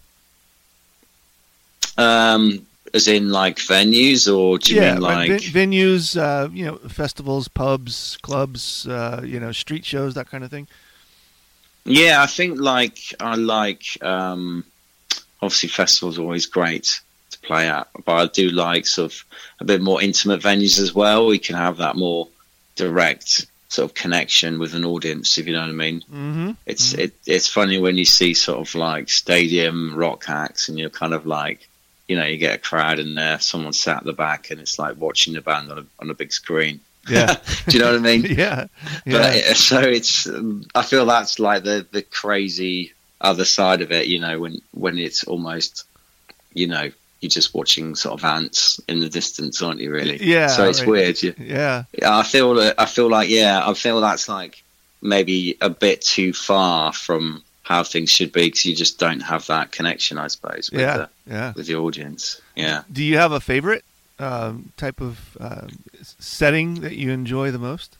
um 1.98 2.66
as 2.94 3.08
in 3.08 3.30
like 3.30 3.56
venues 3.56 4.32
or 4.32 4.58
do 4.58 4.74
you 4.74 4.80
yeah, 4.80 4.94
mean 4.94 5.02
like 5.02 5.28
ven- 5.28 5.70
venues, 5.70 6.16
uh, 6.16 6.48
you 6.52 6.64
know, 6.64 6.76
festivals, 6.88 7.48
pubs, 7.48 8.18
clubs, 8.22 8.86
uh, 8.86 9.22
you 9.24 9.40
know, 9.40 9.52
street 9.52 9.84
shows, 9.84 10.14
that 10.14 10.28
kind 10.28 10.44
of 10.44 10.50
thing. 10.50 10.66
Yeah, 11.84 12.22
I 12.22 12.26
think 12.26 12.58
like 12.58 12.98
I 13.20 13.34
like 13.36 13.84
um 14.02 14.64
obviously 15.40 15.68
festivals 15.68 16.18
are 16.18 16.22
always 16.22 16.46
great 16.46 17.00
to 17.30 17.38
play 17.40 17.68
at, 17.68 17.88
but 18.04 18.12
I 18.14 18.26
do 18.26 18.48
like 18.48 18.86
sort 18.86 19.12
of 19.12 19.24
a 19.60 19.64
bit 19.64 19.80
more 19.80 20.02
intimate 20.02 20.40
venues 20.40 20.80
as 20.80 20.94
well. 20.94 21.26
We 21.26 21.38
can 21.38 21.56
have 21.56 21.76
that 21.78 21.96
more 21.96 22.28
direct 22.74 23.46
sort 23.68 23.90
of 23.90 23.94
connection 23.94 24.58
with 24.58 24.74
an 24.74 24.84
audience, 24.84 25.38
if 25.38 25.46
you 25.46 25.52
know 25.52 25.60
what 25.60 25.68
I 25.68 25.72
mean. 25.72 26.00
Mm-hmm. 26.02 26.50
It's 26.66 26.94
it, 26.94 27.14
it's 27.26 27.48
funny 27.48 27.78
when 27.78 27.96
you 27.96 28.04
see 28.04 28.34
sort 28.34 28.58
of 28.66 28.74
like 28.74 29.08
stadium 29.08 29.94
rock 29.94 30.28
acts, 30.28 30.68
and 30.68 30.78
you're 30.78 30.90
kind 30.90 31.14
of 31.14 31.26
like, 31.26 31.68
you 32.08 32.16
know, 32.16 32.25
you 32.25 32.36
get 32.38 32.54
a 32.54 32.58
crowd 32.58 32.98
in 32.98 33.14
there, 33.14 33.38
someone 33.40 33.72
sat 33.72 33.98
at 33.98 34.04
the 34.04 34.12
back, 34.12 34.50
and 34.50 34.60
it's 34.60 34.78
like 34.78 34.96
watching 34.96 35.34
the 35.34 35.40
band 35.40 35.70
on 35.70 35.78
a 35.78 35.86
on 36.00 36.10
a 36.10 36.14
big 36.14 36.32
screen. 36.32 36.80
Yeah. 37.08 37.36
Do 37.68 37.76
you 37.76 37.82
know 37.84 37.92
what 37.92 38.00
I 38.00 38.02
mean? 38.02 38.22
yeah. 38.28 38.66
Yeah. 39.04 39.32
it- 39.32 39.56
so 39.56 39.80
it's, 39.80 40.26
um, 40.26 40.64
I 40.75 40.82
feel 40.82 41.06
that's 41.06 41.38
like 41.38 41.62
the 41.64 41.86
the 41.90 42.02
crazy 42.02 42.92
other 43.20 43.44
side 43.44 43.80
of 43.80 43.92
it, 43.92 44.06
you 44.06 44.20
know, 44.20 44.38
when 44.40 44.60
when 44.72 44.98
it's 44.98 45.25
almost, 45.25 45.84
you 46.52 46.66
know, 46.66 46.90
you're 47.20 47.30
just 47.30 47.54
watching 47.54 47.94
sort 47.94 48.20
of 48.20 48.25
ants 48.25 48.78
in 48.88 49.00
the 49.00 49.08
distance, 49.08 49.62
aren't 49.62 49.80
you? 49.80 49.90
Really? 49.90 50.22
Yeah. 50.22 50.48
So 50.48 50.68
it's 50.68 50.84
weird. 50.84 51.22
You, 51.22 51.34
Yeah. 51.38 51.84
I 52.04 52.22
feel 52.22 52.60
I 52.76 52.86
feel 52.86 53.08
like 53.08 53.28
yeah, 53.30 53.66
I 53.66 53.72
feel 53.75 54.00
that's 54.00 54.28
like 54.28 54.62
maybe 55.02 55.56
a 55.60 55.70
bit 55.70 56.02
too 56.02 56.32
far 56.32 56.92
from 56.92 57.42
how 57.66 57.82
things 57.82 58.11
should 58.11 58.30
be 58.30 58.42
because 58.46 58.64
you 58.64 58.76
just 58.76 58.96
don't 59.00 59.18
have 59.18 59.44
that 59.49 59.73
connection, 59.73 60.18
I 60.18 60.28
suppose, 60.28 60.70
with 60.70 60.80
Yeah. 60.82 60.96
the, 60.99 61.08
Yeah. 61.28 61.52
with 61.56 61.66
the 61.66 61.75
audience. 61.75 62.40
Yeah. 62.54 62.82
Do 62.92 63.02
you 63.02 63.18
have 63.18 63.32
a 63.32 63.40
favorite 63.40 63.85
um, 64.20 64.70
type 64.76 65.00
of 65.00 65.37
uh, 65.40 65.66
setting 66.20 66.80
that 66.82 66.94
you 66.94 67.11
enjoy 67.11 67.50
the 67.50 67.58
most? 67.58 67.96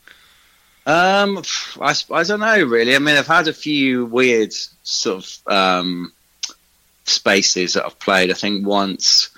Um, 0.87 1.43
I, 1.81 1.97
I 2.13 2.23
don't 2.23 2.39
know 2.39 2.63
really. 2.63 2.95
I 2.95 3.01
mean, 3.01 3.17
I've 3.17 3.27
had 3.27 3.49
a 3.49 3.53
few 3.53 4.05
weird 4.07 4.53
sort 4.85 5.25
of 5.25 5.53
um, 5.53 6.13
spaces 7.05 7.75
that 7.75 7.85
I've 7.85 7.99
played. 7.99 8.31
I 8.31 8.35
think 8.35 8.65
once 8.67 9.31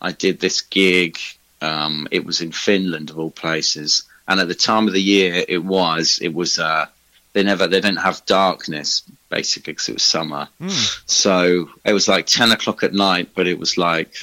I 0.00 0.12
did 0.12 0.40
this 0.40 0.60
gig. 0.62 1.18
Um, 1.60 2.08
it 2.10 2.26
was 2.26 2.42
in 2.42 2.52
Finland 2.52 3.08
of 3.10 3.18
all 3.18 3.30
places, 3.30 4.02
and 4.28 4.38
at 4.38 4.48
the 4.48 4.54
time 4.54 4.86
of 4.86 4.92
the 4.92 5.00
year 5.02 5.44
it 5.48 5.64
was, 5.64 6.18
it 6.20 6.34
was. 6.34 6.58
Uh, 6.58 6.86
they 7.34 7.42
never, 7.42 7.66
they 7.66 7.80
didn't 7.80 7.98
have 7.98 8.24
darkness 8.24 9.02
basically 9.28 9.72
because 9.74 9.88
it 9.88 9.94
was 9.94 10.02
summer. 10.02 10.48
Hmm. 10.58 10.68
So 11.06 11.68
it 11.84 11.92
was 11.92 12.08
like 12.08 12.26
ten 12.26 12.52
o'clock 12.52 12.82
at 12.82 12.94
night, 12.94 13.30
but 13.34 13.46
it 13.46 13.58
was 13.58 13.76
like 13.76 14.14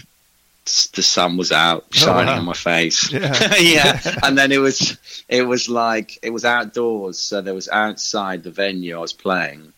the 0.94 1.04
sun 1.04 1.38
was 1.38 1.52
out 1.52 1.84
oh, 1.84 1.88
shining 1.92 2.28
wow. 2.28 2.40
on 2.40 2.46
my 2.46 2.54
face. 2.54 3.12
Yeah. 3.12 3.56
yeah. 3.60 4.02
And 4.24 4.38
then 4.38 4.52
it 4.52 4.60
was 4.60 4.98
it 5.28 5.44
was 5.44 5.70
like 5.70 6.18
it 6.24 6.32
was 6.32 6.46
outdoors, 6.46 7.20
so 7.20 7.42
there 7.42 7.54
was 7.54 7.70
outside 7.70 8.44
the 8.44 8.52
venue 8.52 8.96
I 8.96 9.00
was 9.00 9.14
playing, 9.14 9.74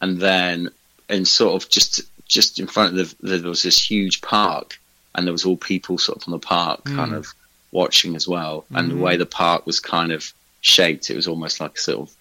and 0.00 0.18
then 0.18 0.70
and 1.08 1.26
sort 1.26 1.62
of 1.62 1.70
just 1.70 2.02
just 2.26 2.58
in 2.58 2.66
front 2.66 2.98
of 2.98 3.14
the 3.20 3.38
there 3.38 3.48
was 3.48 3.62
this 3.62 3.78
huge 3.78 4.20
park, 4.20 4.80
and 5.14 5.26
there 5.26 5.32
was 5.32 5.44
all 5.44 5.56
people 5.56 5.98
sort 5.98 6.18
of 6.18 6.28
on 6.28 6.32
the 6.32 6.44
park 6.44 6.80
hmm. 6.88 6.96
kind 6.96 7.14
of 7.14 7.32
watching 7.70 8.16
as 8.16 8.26
well, 8.26 8.64
and 8.72 8.90
the 8.90 8.96
way 8.96 9.14
hmm. 9.14 9.20
the 9.20 9.26
park 9.26 9.66
was 9.66 9.78
kind 9.78 10.10
of 10.10 10.32
shaped, 10.60 11.10
it 11.10 11.16
was 11.16 11.28
almost 11.28 11.60
like 11.60 11.76
a 11.76 11.80
sort 11.80 12.08
of 12.08 12.16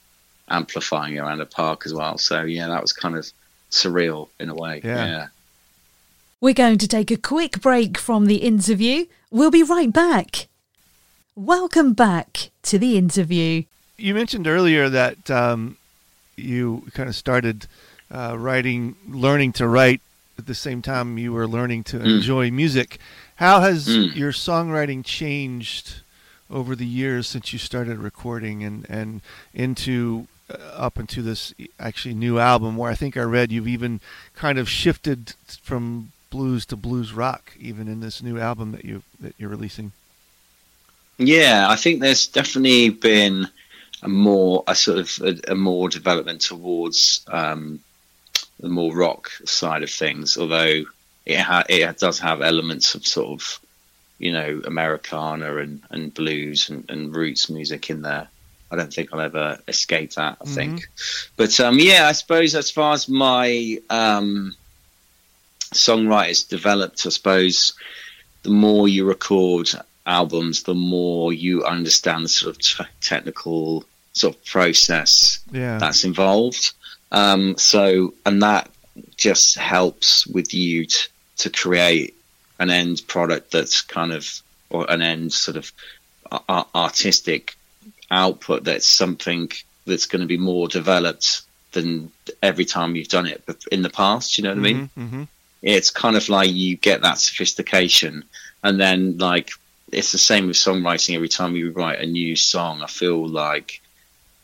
amplifying 0.50 1.17
around 1.19 1.41
a 1.41 1.45
park 1.45 1.83
as 1.85 1.93
well. 1.93 2.17
So 2.17 2.43
yeah, 2.43 2.67
that 2.67 2.81
was 2.81 2.93
kind 2.93 3.15
of 3.15 3.31
surreal 3.71 4.29
in 4.39 4.50
a 4.50 4.55
way. 4.55 4.81
Yeah. 4.83 5.05
yeah. 5.05 5.27
We're 6.41 6.53
going 6.53 6.77
to 6.79 6.88
take 6.88 7.09
a 7.12 7.17
quick 7.17 7.62
break 7.62 7.97
from 7.97 8.25
the 8.25 8.38
interview. 8.38 9.05
We'll 9.31 9.51
be 9.51 9.63
right 9.63 9.91
back. 9.91 10.47
Welcome 11.35 11.93
back 11.93 12.51
to 12.63 12.77
the 12.77 12.97
interview. 12.97 13.63
You 13.97 14.13
mentioned 14.13 14.45
earlier 14.47 14.89
that 14.89 15.31
um, 15.31 15.77
you 16.35 16.83
kind 16.93 17.07
of 17.09 17.15
started 17.15 17.67
uh, 18.12 18.35
writing, 18.38 18.95
learning 19.07 19.53
to 19.53 19.67
write 19.67 20.01
at 20.38 20.45
the 20.47 20.53
same 20.55 20.81
time 20.81 21.17
you 21.17 21.31
were 21.31 21.47
learning 21.47 21.83
to 21.85 22.01
enjoy 22.01 22.51
music. 22.51 23.00
How 23.38 23.62
has 23.62 23.88
Mm. 23.88 24.15
your 24.15 24.31
songwriting 24.31 25.03
changed 25.05 26.01
over 26.50 26.75
the 26.75 26.85
years 26.85 27.27
since 27.27 27.53
you 27.53 27.59
started 27.59 27.97
recording 27.97 28.63
and, 28.63 28.85
and 28.89 29.21
into 29.53 30.27
up 30.74 31.00
into 31.00 31.22
this 31.22 31.53
actually 31.79 32.13
new 32.13 32.39
album 32.39 32.77
where 32.77 32.91
I 32.91 32.95
think 32.95 33.17
I 33.17 33.22
read 33.22 33.51
you've 33.51 33.67
even 33.67 34.01
kind 34.36 34.57
of 34.57 34.69
shifted 34.69 35.33
from 35.62 36.12
blues 36.29 36.65
to 36.65 36.75
blues 36.75 37.13
rock 37.13 37.53
even 37.60 37.88
in 37.88 38.00
this 38.00 38.24
new 38.24 38.39
album 38.39 38.72
that 38.72 38.83
you 38.83 39.03
that 39.19 39.36
you're 39.38 39.50
releasing. 39.50 39.91
Yeah, 41.17 41.67
I 41.69 41.75
think 41.75 42.01
there's 42.01 42.27
definitely 42.27 42.89
been 42.89 43.48
a 44.01 44.07
more 44.07 44.63
a 44.67 44.75
sort 44.75 44.98
of 44.98 45.19
a, 45.22 45.51
a 45.51 45.55
more 45.55 45.89
development 45.89 46.41
towards 46.41 47.24
um, 47.27 47.79
the 48.60 48.69
more 48.69 48.95
rock 48.95 49.31
side 49.45 49.83
of 49.83 49.91
things. 49.91 50.38
Although 50.38 50.83
it 51.25 51.39
ha- 51.39 51.65
it 51.69 52.00
does 52.00 52.19
have 52.19 52.41
elements 52.41 52.95
of 52.95 53.05
sort 53.05 53.41
of 53.41 53.60
you 54.17 54.31
know 54.31 54.62
Americana 54.65 55.57
and, 55.57 55.81
and 55.89 56.13
blues 56.13 56.69
and, 56.69 56.89
and 56.89 57.15
roots 57.15 57.50
music 57.50 57.89
in 57.89 58.01
there. 58.01 58.27
I 58.73 58.75
don't 58.75 58.91
think 58.91 59.09
I'll 59.13 59.21
ever 59.21 59.59
escape 59.67 60.13
that. 60.13 60.37
I 60.41 60.45
think, 60.45 60.87
but 61.37 61.59
um, 61.59 61.77
yeah, 61.79 62.07
I 62.07 62.11
suppose 62.13 62.55
as 62.55 62.71
far 62.71 62.93
as 62.93 63.07
my 63.07 63.77
um, 63.91 64.55
songwriters 65.73 66.47
developed, 66.49 67.05
I 67.05 67.09
suppose 67.09 67.73
the 68.41 68.49
more 68.49 68.87
you 68.87 69.05
record 69.05 69.69
albums, 70.07 70.63
the 70.63 70.73
more 70.73 71.31
you 71.31 71.63
understand 71.63 72.25
the 72.25 72.29
sort 72.29 72.55
of 72.55 72.61
t- 72.61 72.83
technical 73.01 73.85
sort 74.13 74.35
of 74.35 74.43
process 74.45 75.39
Yeah. 75.51 75.77
that's 75.77 76.03
involved. 76.03 76.73
Um, 77.11 77.55
so, 77.57 78.13
and 78.25 78.41
that 78.41 78.69
just 79.17 79.57
helps 79.57 80.25
with 80.27 80.53
you 80.53 80.85
t- 80.87 81.07
to 81.37 81.49
create 81.49 82.15
an 82.59 82.69
end 82.69 83.03
product 83.07 83.51
that's 83.51 83.81
kind 83.81 84.11
of, 84.11 84.27
or 84.69 84.89
an 84.89 85.01
end 85.01 85.31
sort 85.31 85.57
of 85.57 85.71
a- 86.31 86.65
artistic 86.75 87.55
output 88.13 88.63
that's 88.63 88.88
something 88.88 89.50
that's 89.86 90.05
going 90.05 90.22
to 90.22 90.27
be 90.27 90.38
more 90.38 90.67
developed 90.67 91.41
than 91.74 92.12
every 92.41 92.65
time 92.65 92.96
you've 92.96 93.08
done 93.10 93.25
it 93.27 93.43
in 93.72 93.82
the 93.82 93.89
past. 93.89 94.38
You 94.38 94.43
know 94.43 94.51
what 94.51 94.60
I 94.60 94.62
mean? 94.62 94.89
hmm 94.96 95.24
it's 95.65 95.89
kind 95.91 96.17
of 96.17 96.27
like 96.27 96.51
you 96.51 96.75
get 96.75 97.01
that 97.03 97.17
sophistication 97.17 98.25
and 98.65 98.79
then 98.82 99.17
like 99.17 99.50
it's 99.93 100.12
the 100.12 100.17
same 100.17 100.48
with 100.48 100.58
songwriting 100.58 101.15
every 101.15 101.29
time 101.29 101.55
you 101.55 101.72
write 101.72 102.00
a 102.01 102.05
new 102.05 102.36
song 102.36 102.82
i 102.82 102.88
feel 102.88 103.25
like 103.25 103.79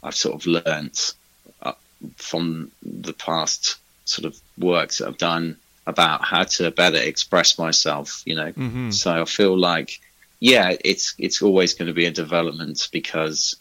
i've 0.02 0.16
sort 0.16 0.36
of 0.36 0.46
learnt 0.48 1.14
uh, 1.62 1.74
from 2.16 2.72
the 2.84 3.12
past 3.12 3.76
sort 4.06 4.24
of 4.30 4.40
works 4.58 5.00
that 5.00 5.08
i've 5.10 5.18
done 5.18 5.58
about 5.86 6.24
how 6.24 6.44
to 6.44 6.72
better 6.72 7.02
express 7.12 7.58
myself 7.60 8.24
you 8.26 8.36
know 8.36 8.52
Mhm. 8.54 8.94
so 8.94 9.22
i 9.22 9.26
feel 9.26 9.58
like 9.58 10.00
yeah 10.39 10.75
it's 10.86 11.13
it's 11.17 11.41
always 11.41 11.74
going 11.74 11.88
to 11.88 11.93
be 11.93 12.05
a 12.05 12.12
development 12.12 12.88
because 12.91 13.55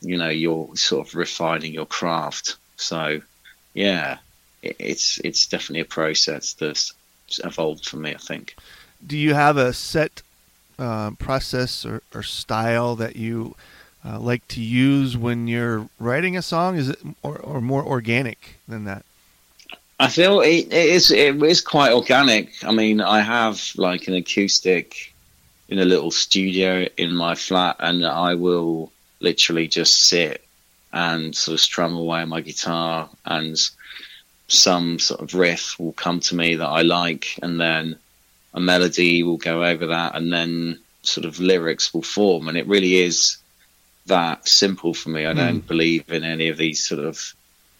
you 0.00 0.16
know 0.16 0.28
you're 0.28 0.74
sort 0.76 1.06
of 1.06 1.14
refining 1.14 1.72
your 1.72 1.86
craft 1.86 2.56
so 2.76 3.20
yeah 3.74 4.18
it- 4.62 4.76
it's 4.78 5.20
it's 5.24 5.46
definitely 5.46 5.80
a 5.80 5.84
process 5.84 6.54
that's 6.54 6.92
evolved 7.44 7.86
for 7.86 7.96
me. 7.96 8.14
I 8.14 8.18
think. 8.18 8.54
do 9.06 9.16
you 9.16 9.34
have 9.34 9.56
a 9.56 9.72
set 9.72 10.22
uh, 10.78 11.10
process 11.12 11.84
or, 11.86 12.02
or 12.14 12.22
style 12.22 12.94
that 12.96 13.16
you 13.16 13.54
uh, 14.04 14.18
like 14.20 14.46
to 14.48 14.60
use 14.60 15.16
when 15.16 15.48
you're 15.48 15.88
writing 15.98 16.36
a 16.36 16.42
song? 16.42 16.76
Is 16.76 16.88
it 16.90 16.98
or, 17.22 17.38
or 17.38 17.60
more 17.60 17.84
organic 17.84 18.56
than 18.68 18.84
that? 18.84 19.04
I 19.98 20.08
feel 20.08 20.40
it, 20.40 20.66
it 20.72 20.72
is 20.72 21.10
it 21.10 21.40
is 21.42 21.60
quite 21.60 21.92
organic. 21.92 22.52
I 22.64 22.72
mean, 22.72 23.00
I 23.00 23.20
have 23.20 23.72
like 23.76 24.08
an 24.08 24.14
acoustic 24.14 25.11
in 25.68 25.78
a 25.78 25.84
little 25.84 26.10
studio 26.10 26.86
in 26.96 27.14
my 27.14 27.34
flat, 27.34 27.76
and 27.80 28.04
I 28.06 28.34
will 28.34 28.92
literally 29.20 29.68
just 29.68 30.08
sit 30.08 30.44
and 30.92 31.34
sort 31.34 31.54
of 31.54 31.60
strum 31.60 31.94
away 31.94 32.20
on 32.20 32.28
my 32.28 32.40
guitar, 32.40 33.08
and 33.24 33.56
some 34.48 34.98
sort 34.98 35.20
of 35.20 35.34
riff 35.34 35.78
will 35.78 35.92
come 35.92 36.20
to 36.20 36.34
me 36.34 36.56
that 36.56 36.66
I 36.68 36.82
like, 36.82 37.38
and 37.42 37.60
then 37.60 37.96
a 38.54 38.60
melody 38.60 39.22
will 39.22 39.38
go 39.38 39.64
over 39.64 39.86
that, 39.86 40.14
and 40.14 40.32
then 40.32 40.78
sort 41.02 41.24
of 41.24 41.40
lyrics 41.40 41.94
will 41.94 42.02
form, 42.02 42.48
and 42.48 42.58
it 42.58 42.66
really 42.66 42.96
is 42.96 43.38
that 44.06 44.46
simple 44.46 44.92
for 44.94 45.08
me. 45.10 45.24
I 45.26 45.32
don't 45.32 45.66
believe 45.66 46.10
in 46.12 46.24
any 46.24 46.48
of 46.48 46.58
these 46.58 46.86
sort 46.86 47.00
of 47.04 47.34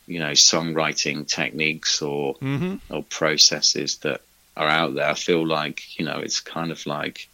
you 0.07 0.19
know 0.19 0.31
songwriting 0.31 1.29
techniques 1.29 2.01
or 2.01 2.35
Mm-hmm. 2.37 2.77
or 2.95 3.03
processes 3.05 3.99
that 3.99 4.21
are 4.57 4.69
out 4.69 4.95
there. 4.95 5.09
I 5.09 5.15
feel 5.15 5.47
like 5.47 5.99
you 5.99 6.05
know 6.07 6.19
it's 6.19 6.41
kind 6.41 6.71
of 6.71 6.87
like 6.87 7.29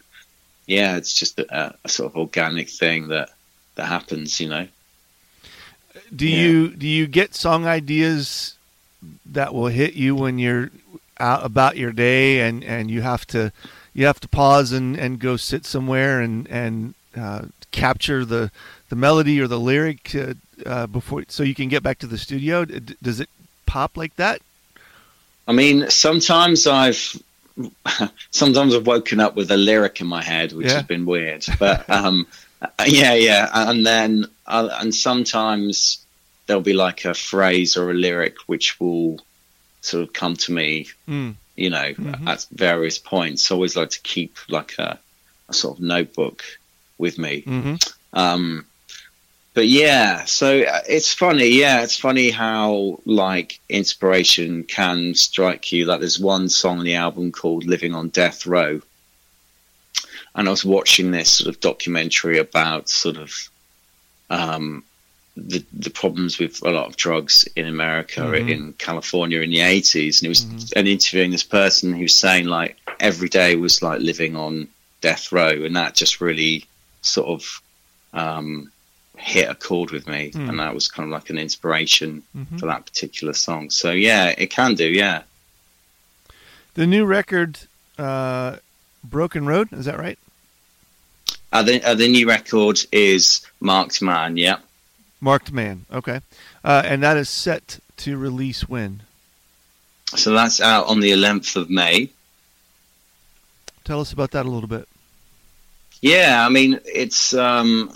yeah, 0.69 0.97
it's 0.97 1.13
just 1.13 1.39
a, 1.39 1.75
a 1.83 1.89
sort 1.89 2.11
of 2.11 2.17
organic 2.17 2.69
thing 2.69 3.07
that 3.09 3.29
that 3.75 3.85
happens. 3.85 4.39
You 4.39 4.49
know. 4.49 4.67
Do 6.15 6.27
Yeah. 6.27 6.37
you 6.41 6.67
do 6.69 6.87
you 6.87 7.07
get 7.07 7.35
song 7.35 7.65
ideas 7.65 8.55
that 9.25 9.53
will 9.53 9.67
hit 9.67 9.93
you 9.95 10.15
when 10.15 10.37
you're 10.39 10.69
out 11.19 11.43
about 11.45 11.75
your 11.75 11.91
day 11.91 12.41
and, 12.41 12.63
and 12.63 12.89
you 12.91 13.01
have 13.01 13.25
to 13.27 13.51
you 13.93 14.05
have 14.05 14.19
to 14.21 14.27
pause 14.27 14.71
and, 14.71 14.95
and 14.97 15.19
go 15.19 15.35
sit 15.37 15.65
somewhere 15.65 16.21
and 16.21 16.47
and 16.47 16.93
uh, 17.17 17.45
capture 17.71 18.23
the 18.23 18.51
the 18.89 18.95
melody 18.95 19.41
or 19.41 19.47
the 19.47 19.59
lyric 19.59 20.13
uh, 20.15 20.33
uh, 20.65 20.87
before 20.87 21.23
so 21.27 21.43
you 21.43 21.55
can 21.55 21.69
get 21.69 21.83
back 21.83 21.97
to 21.99 22.07
the 22.07 22.17
studio? 22.17 22.65
D- 22.65 22.95
Does 23.01 23.19
it 23.19 23.29
pop 23.65 23.97
like 23.97 24.15
that? 24.17 24.41
I 25.47 25.51
mean, 25.51 25.89
sometimes 25.89 26.67
I've 26.67 27.15
sometimes 28.31 28.75
I've 28.75 28.87
woken 28.87 29.19
up 29.19 29.35
with 29.35 29.51
a 29.51 29.57
lyric 29.57 30.01
in 30.01 30.07
my 30.07 30.23
head, 30.23 30.51
which 30.53 30.67
Yeah. 30.67 30.73
has 30.75 30.83
been 30.83 31.05
weird. 31.05 31.45
But 31.59 31.89
um, 31.89 32.27
yeah, 32.85 33.13
yeah, 33.13 33.49
and 33.53 33.85
then 33.85 34.25
uh, 34.45 34.69
and 34.79 34.93
sometimes 34.93 36.05
there'll 36.47 36.61
be 36.63 36.73
like 36.73 37.05
a 37.05 37.13
phrase 37.13 37.77
or 37.77 37.91
a 37.91 37.93
lyric 37.93 38.35
which 38.47 38.79
will 38.79 39.19
sort 39.81 40.03
of 40.03 40.13
come 40.13 40.35
to 40.35 40.51
me, 40.51 40.87
Mm. 41.07 41.35
you 41.55 41.69
know, 41.69 41.93
at 42.27 42.45
various 42.51 42.97
points. 42.97 43.51
I 43.51 43.55
always 43.55 43.75
like 43.75 43.91
to 43.91 44.01
keep 44.01 44.35
like 44.49 44.77
a, 44.79 44.99
a 45.47 45.53
sort 45.53 45.77
of 45.77 45.83
notebook 45.83 46.43
with 46.97 47.17
me. 47.17 47.43
Mm-hmm. 47.43 47.75
Um, 48.13 48.65
but 49.59 49.67
yeah, 49.67 50.23
so 50.23 50.61
uh, 50.61 50.79
it's 50.87 51.13
funny. 51.13 51.49
Yeah, 51.49 51.83
it's 51.83 51.97
funny 51.97 52.29
how 52.29 52.97
like 53.03 53.59
inspiration 53.67 54.63
can 54.63 55.13
strike 55.15 55.69
you. 55.73 55.83
Like 55.83 55.99
there's 55.99 56.17
one 56.17 56.47
song 56.47 56.79
on 56.79 56.85
the 56.85 56.95
album 56.95 57.33
called 57.33 57.65
"Living 57.65 57.93
on 57.93 58.07
Death 58.07 58.47
Row," 58.47 58.79
and 60.33 60.47
I 60.47 60.51
was 60.51 60.63
watching 60.63 61.11
this 61.11 61.33
sort 61.33 61.49
of 61.53 61.59
documentary 61.59 62.37
about 62.37 62.87
sort 62.87 63.17
of 63.17 63.33
um, 64.29 64.85
the 65.35 65.61
the 65.73 65.89
problems 65.89 66.39
with 66.39 66.61
a 66.63 66.69
lot 66.69 66.87
of 66.87 66.95
drugs 66.95 67.43
in 67.57 67.65
America 67.67 68.21
Mhm. 68.21 68.49
in 68.49 68.73
California 68.77 69.41
in 69.41 69.49
the 69.49 69.59
80s, 69.59 70.19
and 70.21 70.27
it 70.27 70.29
was 70.29 70.71
and 70.73 70.87
interviewing 70.87 71.31
this 71.31 71.43
person 71.43 71.93
who's 71.93 72.17
saying 72.17 72.45
like 72.45 72.77
every 73.01 73.27
day 73.27 73.57
was 73.57 73.81
like 73.81 73.99
living 73.99 74.37
on 74.37 74.69
death 75.01 75.33
row, 75.33 75.49
and 75.65 75.75
that 75.75 75.95
just 75.95 76.21
really 76.21 76.65
sort 77.01 77.27
of 77.27 77.61
um, 78.13 78.71
hit 79.19 79.49
a 79.49 79.55
chord 79.55 79.91
with 79.91 80.07
me, 80.07 80.31
Mm. 80.31 80.49
and 80.49 80.59
that 80.59 80.73
was 80.73 80.87
kind 80.87 81.07
of 81.07 81.11
like 81.11 81.29
an 81.29 81.37
inspiration 81.37 82.23
Mhm. 82.35 82.59
for 82.59 82.65
that 82.67 82.85
particular 82.85 83.33
song. 83.33 83.69
So 83.69 83.91
yeah, 83.91 84.33
it 84.37 84.49
can 84.49 84.75
do. 84.75 84.87
Yeah, 84.87 85.23
The 86.75 86.87
new 86.87 87.05
record, 87.05 87.59
uh, 87.97 88.57
Broken 89.03 89.45
Road, 89.45 89.73
is 89.73 89.85
that 89.85 89.99
right? 89.99 90.17
uh, 91.51 91.63
the 91.63 91.83
uh, 91.83 91.95
the 91.95 92.07
new 92.07 92.27
record 92.27 92.79
is 92.91 93.41
Marked 93.59 94.01
Man. 94.01 94.37
Yeah. 94.37 94.57
Marked 95.21 95.51
Man. 95.51 95.85
Okay. 95.91 96.21
Uh, 96.63 96.81
and 96.85 97.03
that 97.03 97.17
is 97.17 97.29
set 97.29 97.79
to 97.97 98.17
release 98.17 98.69
when? 98.69 99.01
So 100.15 100.31
that's 100.33 100.61
out 100.61 100.85
on 100.87 101.01
the 101.01 101.11
11th 101.11 101.55
of 101.57 101.69
May. 101.69 102.09
Tell 103.83 103.99
us 104.01 104.13
about 104.13 104.31
that 104.31 104.45
a 104.45 104.49
little 104.49 104.69
bit. 104.69 104.87
Yeah, 106.01 106.45
I 106.45 106.49
mean 106.49 106.79
it's 106.85 107.33
um, 107.33 107.91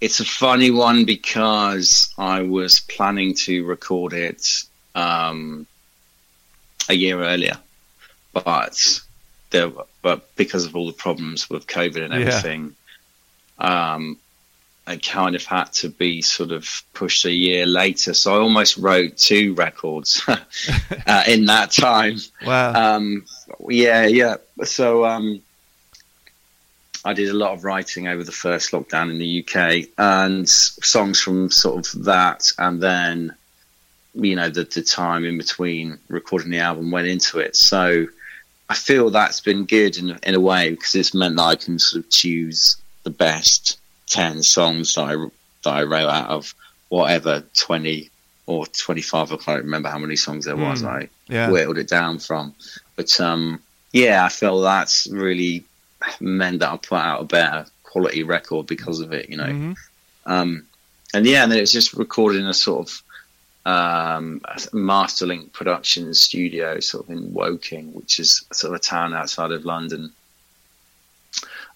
it's 0.00 0.20
a 0.20 0.24
funny 0.24 0.70
one 0.70 1.04
because 1.04 2.12
I 2.18 2.42
was 2.42 2.80
planning 2.80 3.34
to 3.44 3.64
record 3.64 4.12
it 4.12 4.46
um, 4.94 5.66
a 6.88 6.94
year 6.94 7.22
earlier, 7.22 7.58
but 8.32 9.00
there, 9.50 9.70
but 10.02 10.34
because 10.36 10.64
of 10.64 10.74
all 10.76 10.86
the 10.86 10.92
problems 10.92 11.50
with 11.50 11.66
COVID 11.66 12.02
and 12.04 12.14
Yeah. 12.14 12.20
everything, 12.20 12.74
um, 13.58 14.16
I 14.86 14.96
kind 14.96 15.36
of 15.36 15.44
had 15.44 15.72
to 15.74 15.88
be 15.90 16.22
sort 16.22 16.50
of 16.50 16.66
pushed 16.94 17.24
a 17.24 17.30
year 17.32 17.66
later. 17.66 18.14
So 18.14 18.34
I 18.34 18.38
almost 18.38 18.76
wrote 18.78 19.18
two 19.18 19.54
records 19.54 20.22
uh, 20.28 21.24
in 21.28 21.44
that 21.44 21.70
time. 21.72 22.16
Wow. 22.44 22.96
Um, 22.96 23.24
yeah, 23.68 24.06
yeah. 24.06 24.36
So 24.64 25.04
um, 25.04 25.42
I 27.04 27.12
did 27.14 27.30
a 27.30 27.34
lot 27.34 27.52
of 27.52 27.64
writing 27.64 28.08
over 28.08 28.22
the 28.22 28.32
first 28.32 28.72
lockdown 28.72 29.10
in 29.10 29.18
the 29.18 29.44
UK, 29.44 29.88
and 29.98 30.48
songs 30.48 31.20
from 31.20 31.50
sort 31.50 31.94
of 31.94 32.04
that, 32.04 32.52
and 32.58 32.82
then 32.82 33.34
you 34.14 34.36
know 34.36 34.48
the 34.50 34.64
the 34.64 34.82
time 34.82 35.24
in 35.24 35.38
between 35.38 35.98
recording 36.08 36.50
the 36.50 36.58
album 36.58 36.90
went 36.90 37.06
into 37.08 37.38
it. 37.38 37.56
So 37.56 38.06
I 38.68 38.74
feel 38.74 39.10
that's 39.10 39.40
been 39.40 39.64
good 39.64 39.96
in 39.96 40.18
in 40.24 40.34
a 40.34 40.40
way 40.40 40.70
because 40.70 40.94
it's 40.94 41.14
meant 41.14 41.36
that 41.36 41.42
I 41.42 41.54
can 41.56 41.78
sort 41.78 42.04
of 42.04 42.10
choose 42.10 42.76
the 43.04 43.10
best 43.10 43.78
ten 44.06 44.42
songs 44.42 44.94
that 44.94 45.02
I 45.02 45.16
that 45.64 45.70
I 45.74 45.82
wrote 45.84 46.08
out 46.08 46.28
of 46.28 46.54
whatever 46.90 47.42
twenty 47.56 48.10
or 48.46 48.66
twenty 48.66 49.02
five. 49.02 49.32
I 49.32 49.36
can't 49.36 49.62
remember 49.64 49.88
how 49.88 49.98
many 49.98 50.16
songs 50.16 50.44
there 50.44 50.56
was. 50.56 50.82
Mm. 50.82 50.86
I 50.88 51.08
Yeah. 51.28 51.50
whittled 51.50 51.78
it 51.78 51.88
down 51.88 52.18
from. 52.18 52.54
But 52.96 53.18
um, 53.20 53.62
yeah, 53.92 54.24
I 54.24 54.28
feel 54.28 54.60
that's 54.60 55.06
really 55.10 55.64
meant 56.20 56.60
that 56.60 56.72
I 56.72 56.76
put 56.76 56.98
out 56.98 57.22
a 57.22 57.24
better 57.24 57.66
quality 57.82 58.22
record 58.22 58.66
because 58.66 59.00
of 59.00 59.12
it, 59.12 59.28
you 59.28 59.36
know. 59.36 59.44
Mhm. 59.44 59.76
Um, 60.26 60.66
and 61.12 61.26
yeah, 61.26 61.42
and 61.42 61.50
then 61.50 61.58
it 61.58 61.62
was 61.62 61.72
just 61.72 61.94
recorded 61.94 62.40
in 62.40 62.46
a 62.46 62.54
sort 62.54 62.88
of 62.88 63.02
um, 63.66 64.40
Masterlink 64.72 65.52
production 65.52 66.14
studio, 66.14 66.80
sort 66.80 67.04
of 67.04 67.10
in 67.10 67.32
Woking, 67.34 67.92
which 67.92 68.18
is 68.18 68.44
sort 68.52 68.72
of 68.72 68.80
a 68.80 68.82
town 68.82 69.12
outside 69.12 69.52
of 69.52 69.64
London, 69.64 70.12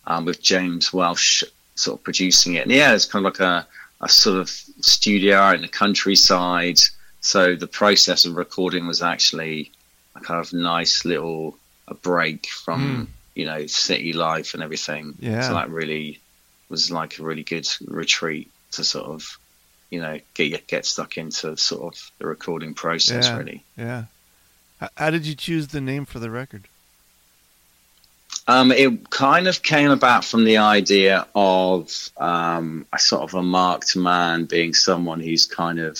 um, 0.07 0.25
with 0.25 0.43
James 0.43 0.93
Welsh 0.93 1.45
sort 1.75 1.99
of 1.99 2.05
producing 2.05 2.55
it. 2.55 2.62
And 2.62 2.73
yeah, 2.73 2.95
it's 2.95 3.05
kind 3.05 3.26
of 3.26 3.33
like 3.33 3.41
a, 3.41 3.67
a 4.00 4.09
sort 4.09 4.38
of 4.38 4.49
studio 4.49 5.37
out 5.37 5.57
in 5.57 5.62
the 5.62 5.69
countryside. 5.69 6.79
So 7.21 7.55
the 7.55 7.67
process 7.67 8.25
of 8.25 8.37
recording 8.37 8.87
was 8.87 9.02
actually 9.02 9.73
a 10.17 10.21
kind 10.21 10.41
of 10.41 10.52
nice 10.52 11.04
little 11.04 11.56
a 11.89 11.95
break 11.95 12.47
from 12.47 13.08
you 13.34 13.47
know 13.47 13.66
city 13.66 14.12
life 14.12 14.54
and 14.54 14.62
everything. 14.62 15.14
Yeah. 15.18 15.42
So 15.42 15.54
that 15.54 15.70
really 15.70 16.20
was 16.68 16.90
like 16.90 17.18
a 17.18 17.23
really 17.23 17.42
good 17.42 17.66
retreat 17.86 18.50
to 18.73 18.84
sort 18.84 19.06
of 19.06 19.38
you 19.90 20.00
know 20.00 20.18
get 20.34 20.66
get 20.66 20.86
stuck 20.86 21.16
into 21.18 21.56
sort 21.56 21.94
of 21.94 22.10
the 22.18 22.26
recording 22.26 22.75
process 22.75 23.26
Yeah. 23.26 23.38
really. 23.38 23.62
Yeah. 23.76 24.04
How 24.97 25.10
did 25.10 25.25
you 25.26 25.34
choose 25.34 25.68
the 25.68 25.80
name 25.80 26.04
for 26.04 26.18
the 26.18 26.30
record? 26.30 26.64
Um, 28.47 28.73
it 28.73 29.08
kind 29.08 29.47
of 29.49 29.62
came 29.62 29.90
about 29.90 30.23
from 30.25 30.44
the 30.44 30.58
idea 30.58 31.26
of 31.34 32.10
um, 32.18 32.84
a 32.92 32.99
sort 32.99 33.23
of 33.23 33.32
a 33.34 33.42
marked 33.42 33.97
man 33.97 34.44
being 34.44 34.75
someone 34.75 35.20
who's 35.20 35.47
kind 35.47 35.78
of 35.78 35.99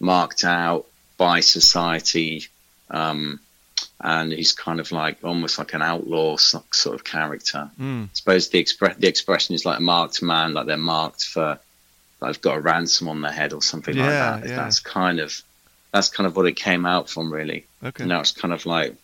marked 0.00 0.44
out 0.44 0.86
by 1.18 1.40
society, 1.40 2.46
um, 2.90 3.38
and 4.00 4.32
he's 4.32 4.52
kind 4.52 4.80
of 4.80 4.90
like 4.92 5.18
almost 5.24 5.58
like 5.58 5.72
an 5.74 5.82
outlaw 5.82 6.36
sort 6.36 6.94
of 6.94 7.04
character. 7.04 7.70
Mm. 7.80 8.04
I 8.06 8.08
suppose 8.12 8.48
the 8.48 8.62
expre- 8.62 8.96
the 8.98 9.06
expression 9.08 9.54
is 9.54 9.64
like 9.64 9.78
a 9.78 9.82
marked 9.82 10.22
man, 10.22 10.52
like 10.54 10.66
they're 10.66 10.76
marked 10.76 11.24
for 11.24 11.58
they've 12.20 12.40
got 12.40 12.56
a 12.56 12.60
ransom 12.60 13.08
on 13.08 13.20
their 13.20 13.32
head 13.32 13.52
or 13.52 13.60
something 13.62 13.96
like 13.96 14.08
that. 14.08 14.48
yeah. 14.48 14.56
That's 14.56 14.80
kind 14.80 15.20
of 15.20 15.42
that's 15.92 16.08
kind 16.08 16.26
of 16.26 16.34
what 16.36 16.46
it 16.46 16.54
came 16.56 16.86
out 16.86 17.08
from, 17.08 17.32
really. 17.32 17.66
Okay. 17.84 18.02
And 18.02 18.08
now 18.08 18.20
it's 18.20 18.32
kind 18.32 18.52
of 18.52 18.66
like 18.66 18.96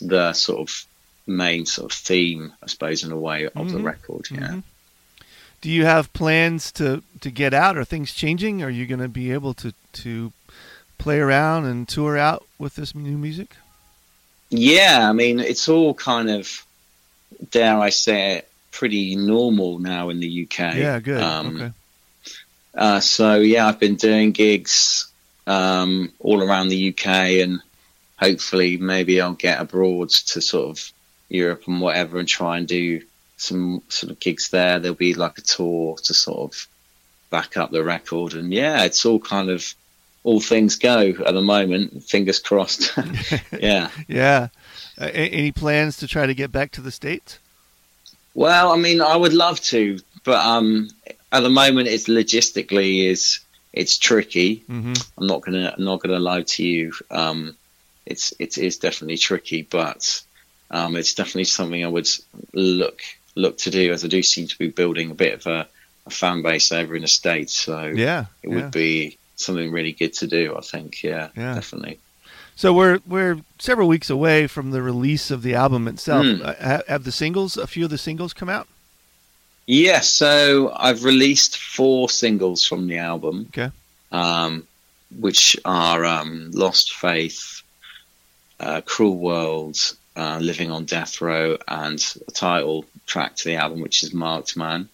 the 0.00 0.32
sort 0.34 0.60
of 0.60 0.84
main 1.26 1.66
sort 1.66 1.92
of 1.92 1.98
theme, 1.98 2.52
I 2.62 2.66
suppose, 2.68 3.02
in 3.04 3.10
a 3.10 3.18
way, 3.18 3.46
of 3.46 3.54
the 3.72 3.78
Mhm. 3.78 3.84
record. 3.84 4.28
Yeah. 4.30 4.38
Mhm. 4.38 4.62
Do 5.60 5.68
you 5.70 5.84
have 5.84 6.12
plans 6.12 6.70
to, 6.72 7.02
to 7.20 7.30
get 7.32 7.52
out? 7.52 7.76
Are 7.76 7.84
things 7.84 8.12
changing? 8.14 8.62
Are 8.62 8.70
you 8.70 8.86
going 8.86 9.00
to 9.00 9.08
be 9.08 9.32
able 9.32 9.52
to, 9.54 9.74
to 9.94 10.32
play 10.98 11.18
around 11.18 11.64
and 11.66 11.88
tour 11.88 12.16
out 12.16 12.46
with 12.58 12.76
this 12.76 12.94
new 12.94 13.18
music? 13.18 13.56
Yeah, 14.50 15.08
I 15.08 15.12
mean, 15.12 15.40
it's 15.40 15.68
all 15.68 15.94
kind 15.94 16.30
of, 16.30 16.66
dare 17.50 17.78
I 17.78 17.90
say 17.90 18.36
it, 18.36 18.48
pretty 18.70 19.16
normal 19.16 19.78
now 19.78 20.08
in 20.08 20.20
the 20.20 20.44
UK. 20.44 20.76
Yeah, 20.76 21.00
good. 21.00 21.20
Um, 21.20 21.56
okay. 21.56 21.72
Uh, 22.74 23.00
so 23.00 23.34
yeah, 23.36 23.66
I've 23.66 23.80
been 23.80 23.96
doing 23.96 24.32
gigs 24.32 25.10
um, 25.46 26.12
all 26.20 26.42
around 26.42 26.68
the 26.68 26.90
UK, 26.90 27.06
and 27.42 27.60
hopefully 28.16 28.76
maybe 28.76 29.20
I'll 29.20 29.32
get 29.32 29.60
abroad 29.60 30.10
to 30.10 30.40
sort 30.40 30.78
of 30.78 30.92
Europe 31.28 31.64
and 31.66 31.80
whatever, 31.80 32.18
and 32.18 32.28
try 32.28 32.58
and 32.58 32.68
do 32.68 33.02
some 33.36 33.82
sort 33.88 34.12
of 34.12 34.20
gigs 34.20 34.50
there. 34.50 34.78
There'll 34.78 34.94
be 34.94 35.14
like 35.14 35.38
a 35.38 35.42
tour 35.42 35.96
to 36.04 36.14
sort 36.14 36.52
of 36.52 36.68
back 37.30 37.56
up 37.56 37.70
the 37.70 37.82
record, 37.82 38.34
and 38.34 38.52
yeah, 38.52 38.84
it's 38.84 39.04
all 39.04 39.18
kind 39.18 39.50
of 39.50 39.74
all 40.28 40.40
things 40.40 40.76
go 40.76 41.14
at 41.26 41.32
the 41.32 41.40
moment. 41.40 42.04
Fingers 42.04 42.38
crossed. 42.38 42.92
yeah. 43.58 43.88
Yeah. 44.06 44.48
Uh, 45.00 45.06
a- 45.06 45.10
any 45.40 45.52
plans 45.52 45.96
to 45.96 46.06
try 46.06 46.26
to 46.26 46.34
get 46.34 46.52
back 46.52 46.70
to 46.72 46.82
the 46.82 46.90
States? 46.90 47.38
Well, 48.34 48.70
I 48.70 48.76
mean, 48.76 49.00
I 49.00 49.16
would 49.16 49.32
love 49.32 49.58
to, 49.72 49.98
but 50.24 50.44
um, 50.44 50.90
at 51.32 51.40
the 51.40 51.48
moment, 51.48 51.88
it's 51.88 52.08
logistically 52.08 53.04
is 53.08 53.40
it's 53.72 53.96
tricky. 53.96 54.62
Mm-hmm. 54.68 54.92
I'm 55.16 55.26
not 55.26 55.40
gonna 55.40 55.74
I'm 55.76 55.84
not 55.84 56.00
gonna 56.02 56.18
lie 56.18 56.42
to 56.42 56.62
you. 56.62 56.92
Um, 57.10 57.56
it's 58.04 58.34
it 58.38 58.58
is 58.58 58.76
definitely 58.76 59.16
tricky, 59.16 59.62
but 59.62 60.22
um, 60.70 60.94
it's 60.94 61.14
definitely 61.14 61.44
something 61.44 61.82
I 61.82 61.88
would 61.88 62.08
look 62.52 63.00
look 63.34 63.56
to 63.58 63.70
do 63.70 63.92
as 63.92 64.04
I 64.04 64.08
do 64.08 64.22
seem 64.22 64.46
to 64.46 64.58
be 64.58 64.68
building 64.68 65.10
a 65.10 65.14
bit 65.14 65.34
of 65.34 65.46
a, 65.46 65.66
a 66.06 66.10
fan 66.10 66.42
base 66.42 66.70
over 66.70 66.94
in 66.96 67.02
the 67.02 67.08
states. 67.08 67.54
So 67.56 67.86
Yeah. 67.94 68.26
it 68.42 68.50
yeah. 68.50 68.54
would 68.54 68.70
be 68.72 69.16
something 69.38 69.70
really 69.72 69.92
good 69.92 70.12
to 70.14 70.26
do. 70.26 70.54
I 70.56 70.60
think. 70.60 71.02
Yeah, 71.02 71.28
Yeah. 71.36 71.54
definitely. 71.54 71.98
So 72.56 72.72
we're 72.72 72.98
we're 73.06 73.38
several 73.58 73.86
weeks 73.88 74.10
away 74.10 74.46
from 74.48 74.72
the 74.72 74.82
release 74.82 75.30
of 75.30 75.42
the 75.42 75.54
album 75.54 75.86
itself. 75.88 76.26
Uh, 76.42 76.82
have 76.88 77.04
the 77.04 77.12
singles, 77.12 77.56
a 77.56 77.66
few 77.66 77.84
of 77.84 77.90
the 77.90 77.98
singles, 77.98 78.32
come 78.32 78.48
out? 78.48 78.66
Yeah, 79.66 80.00
so 80.00 80.72
I've 80.74 81.04
released 81.04 81.56
four 81.58 82.08
singles 82.08 82.64
from 82.66 82.86
the 82.88 82.98
album. 82.98 83.46
Okay. 83.50 83.70
Um, 84.10 84.66
which 85.20 85.56
are 85.64 86.04
um, 86.04 86.50
Lost 86.52 86.94
Faith, 86.94 87.62
uh, 88.60 88.80
Cruel 88.84 89.16
World, 89.18 89.76
uh, 90.16 90.38
Living 90.40 90.70
on 90.70 90.84
Death 90.84 91.20
Row, 91.20 91.58
and 91.68 92.04
a 92.26 92.30
title 92.32 92.84
track 93.06 93.36
to 93.36 93.44
the 93.44 93.56
album, 93.56 93.80
which 93.80 94.02
is 94.02 94.12
Marked 94.12 94.56
Man, 94.56 94.88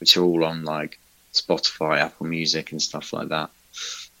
which 0.00 0.16
are 0.16 0.22
all 0.22 0.44
on 0.44 0.64
like 0.64 0.98
Spotify, 1.32 1.98
Apple 1.98 2.26
Music, 2.26 2.72
and 2.72 2.82
stuff 2.82 3.12
like 3.12 3.28
that. 3.28 3.50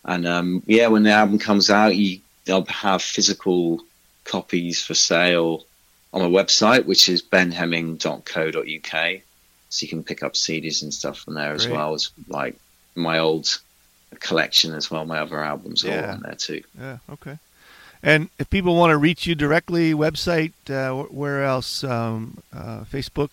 And 0.04 0.26
um, 0.26 0.62
yeah, 0.66 0.86
when 0.88 1.02
the 1.02 1.10
album 1.12 1.38
comes 1.38 1.70
out, 1.70 1.94
you, 1.96 2.20
they'll 2.44 2.64
have 2.66 3.02
physical 3.02 3.80
copies 4.24 4.82
for 4.82 4.94
sale 4.94 5.64
on 6.12 6.22
my 6.22 6.28
website, 6.42 6.86
which 6.86 7.08
is 7.08 7.22
benhemming.co.uk. 7.22 9.20
So 9.68 9.84
you 9.84 9.88
can 9.88 10.02
pick 10.02 10.22
up 10.22 10.34
CDs 10.34 10.82
and 10.82 10.92
stuff 10.92 11.18
from 11.20 11.34
there 11.34 11.52
as 11.52 11.66
Great. 11.66 11.76
well 11.76 11.94
as 11.94 12.10
like 12.28 12.56
my 12.94 13.18
old 13.18 13.60
collection 14.18 14.74
as 14.74 14.90
well. 14.90 15.04
My 15.06 15.20
other 15.20 15.42
albums 15.42 15.84
are 15.84 15.90
all 15.90 15.94
Yeah. 15.96 16.12
on 16.12 16.20
there 16.22 16.34
too. 16.34 16.62
Yeah. 16.78 16.98
Okay. 17.10 17.38
And 18.02 18.30
if 18.38 18.48
people 18.50 18.76
want 18.76 18.90
to 18.90 18.96
reach 18.96 19.26
you 19.26 19.34
directly, 19.34 19.92
website, 19.92 20.52
uh, 20.70 21.04
where 21.04 21.44
else? 21.44 21.84
Um, 21.84 22.38
uh, 22.52 22.80
Facebook. 22.84 23.30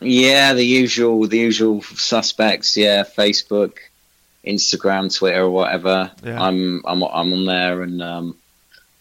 Yeah, 0.00 0.54
the 0.54 0.64
usual, 0.64 1.26
the 1.26 1.38
usual 1.38 1.82
suspects. 1.82 2.76
Yeah, 2.76 3.02
Facebook, 3.04 3.78
Instagram, 4.46 5.14
Twitter, 5.16 5.42
or 5.42 5.50
whatever. 5.50 6.10
Yeah. 6.22 6.42
I'm, 6.42 6.82
I'm, 6.86 7.02
I'm 7.02 7.32
on 7.32 7.44
there, 7.46 7.82
and 7.82 8.02
um, 8.02 8.36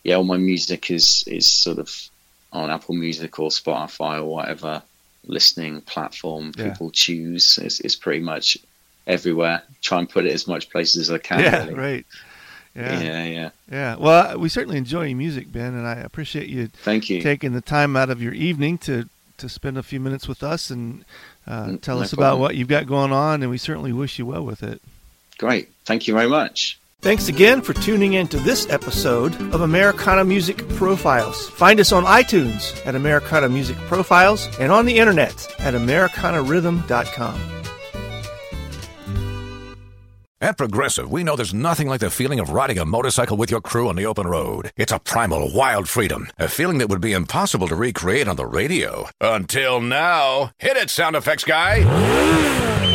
yeah, 0.04 0.16
all 0.16 0.24
my 0.24 0.38
music 0.38 0.90
is 0.92 1.24
is 1.28 1.52
sort 1.52 1.80
of 1.80 1.90
on 2.52 2.70
Apple 2.70 2.96
Music 2.96 3.40
or 3.40 3.50
Spotify 3.50 4.20
or 4.20 4.26
whatever 4.26 4.82
listening 5.26 5.82
platform 5.82 6.52
Yeah. 6.58 6.70
people 6.72 6.92
choose. 6.92 7.58
It's, 7.62 7.80
it's 7.80 7.96
pretty 7.96 8.20
much 8.20 8.58
everywhere. 9.08 9.64
Try 9.82 10.00
and 10.00 10.10
put 10.10 10.26
it 10.26 10.34
as 10.34 10.48
much 10.48 10.70
places 10.70 11.10
as 11.10 11.12
I 11.16 11.18
can. 11.18 11.40
yeah. 11.40 11.64
really. 11.66 11.74
Right. 11.74 12.06
Yeah. 12.76 13.02
yeah, 13.02 13.24
yeah. 13.26 13.50
Yeah. 13.72 13.96
Well, 13.98 14.40
we 14.40 14.50
certainly 14.50 14.78
enjoy 14.78 15.04
your 15.06 15.18
music, 15.18 15.52
Ben, 15.52 15.74
and 15.76 15.86
I 15.88 15.94
appreciate 15.96 16.48
you 16.50 16.68
Thank 16.68 17.10
you. 17.10 17.22
taking 17.22 17.54
the 17.54 17.62
time 17.62 17.96
out 17.96 18.10
of 18.10 18.22
your 18.22 18.34
evening 18.34 18.78
to 18.80 19.08
to 19.38 19.50
spend 19.50 19.78
a 19.78 19.84
few 19.84 20.00
minutes 20.00 20.28
with 20.28 20.44
us 20.44 20.70
and 20.70 21.04
uh, 21.48 21.76
tell 21.82 21.98
no 21.98 22.04
us 22.04 22.14
about 22.14 22.38
what 22.40 22.56
you've 22.56 22.68
got 22.68 22.86
going 22.88 23.12
on. 23.12 23.42
And 23.42 23.50
we 23.52 23.58
certainly 23.58 23.92
wish 23.94 24.18
you 24.20 24.26
well 24.26 24.44
with 24.46 24.62
it. 24.64 24.82
Great. 25.38 25.69
Thank 25.86 26.08
you 26.08 26.13
very 26.13 26.30
much. 26.30 26.80
Thanks 27.02 27.28
again 27.28 27.62
for 27.62 27.74
tuning 27.74 28.13
in 28.13 28.28
to 28.30 28.38
this 28.38 28.69
episode 28.69 29.36
of 29.54 29.60
Americana 29.60 30.24
Music 30.24 30.65
Profiles. 30.69 31.50
Find 31.50 31.82
us 31.82 31.91
on 31.91 32.06
iTunes 32.06 32.74
at 32.86 32.96
Americana 32.96 33.50
Music 33.50 33.76
Profiles 33.88 34.48
and 34.58 34.72
on 34.72 34.86
the 34.86 35.00
internet 35.00 35.54
at 35.60 35.74
AmericanaRhythm.com. 35.74 37.50
At 40.39 40.58
Progressive, 40.58 41.10
we 41.12 41.24
know 41.24 41.36
there's 41.38 41.54
nothing 41.54 41.88
like 41.88 42.02
the 42.02 42.10
feeling 42.10 42.39
of 42.39 42.50
riding 42.50 42.78
a 42.78 42.86
motorcycle 42.86 43.38
with 43.38 43.50
your 43.50 43.62
crew 43.62 43.88
on 43.88 43.96
the 43.96 44.06
open 44.06 44.28
road. 44.28 44.72
It's 44.76 44.91
a 44.91 45.00
primal, 45.00 45.54
wild 45.54 45.88
freedom, 45.88 46.30
a 46.38 46.50
feeling 46.50 46.80
that 46.80 46.89
would 46.89 47.00
be 47.02 47.13
impossible 47.13 47.67
to 47.69 47.76
recreate 47.76 48.28
on 48.28 48.36
the 48.36 48.46
radio. 48.46 49.08
Until 49.22 49.80
now. 49.80 50.52
Hit 50.58 50.76
it, 50.76 50.89
sound 50.89 51.15
effects 51.15 51.46
guy! 51.46 52.91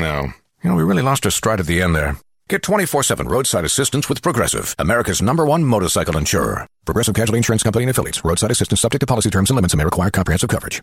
No. 0.00 0.32
You 0.62 0.70
know, 0.70 0.76
we 0.76 0.82
really 0.82 1.02
lost 1.02 1.24
our 1.24 1.30
stride 1.30 1.60
at 1.60 1.66
the 1.66 1.80
end 1.82 1.94
there. 1.94 2.16
Get 2.48 2.62
24 2.62 3.04
7 3.04 3.28
roadside 3.28 3.64
assistance 3.64 4.08
with 4.08 4.22
Progressive, 4.22 4.74
America's 4.78 5.22
number 5.22 5.44
one 5.46 5.64
motorcycle 5.64 6.16
insurer. 6.16 6.66
Progressive 6.84 7.14
Casualty 7.14 7.36
Insurance 7.36 7.62
Company 7.62 7.84
and 7.84 7.90
affiliates. 7.90 8.24
Roadside 8.24 8.50
assistance 8.50 8.80
subject 8.80 9.00
to 9.00 9.06
policy 9.06 9.30
terms 9.30 9.50
and 9.50 9.56
limits 9.56 9.74
and 9.74 9.78
may 9.78 9.84
require 9.84 10.10
comprehensive 10.10 10.48
coverage. 10.48 10.82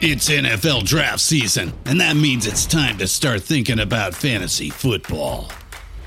It's 0.00 0.28
NFL 0.28 0.84
draft 0.84 1.18
season, 1.20 1.72
and 1.84 2.00
that 2.00 2.16
means 2.16 2.46
it's 2.46 2.66
time 2.66 2.98
to 2.98 3.08
start 3.08 3.42
thinking 3.42 3.80
about 3.80 4.14
fantasy 4.14 4.70
football. 4.70 5.50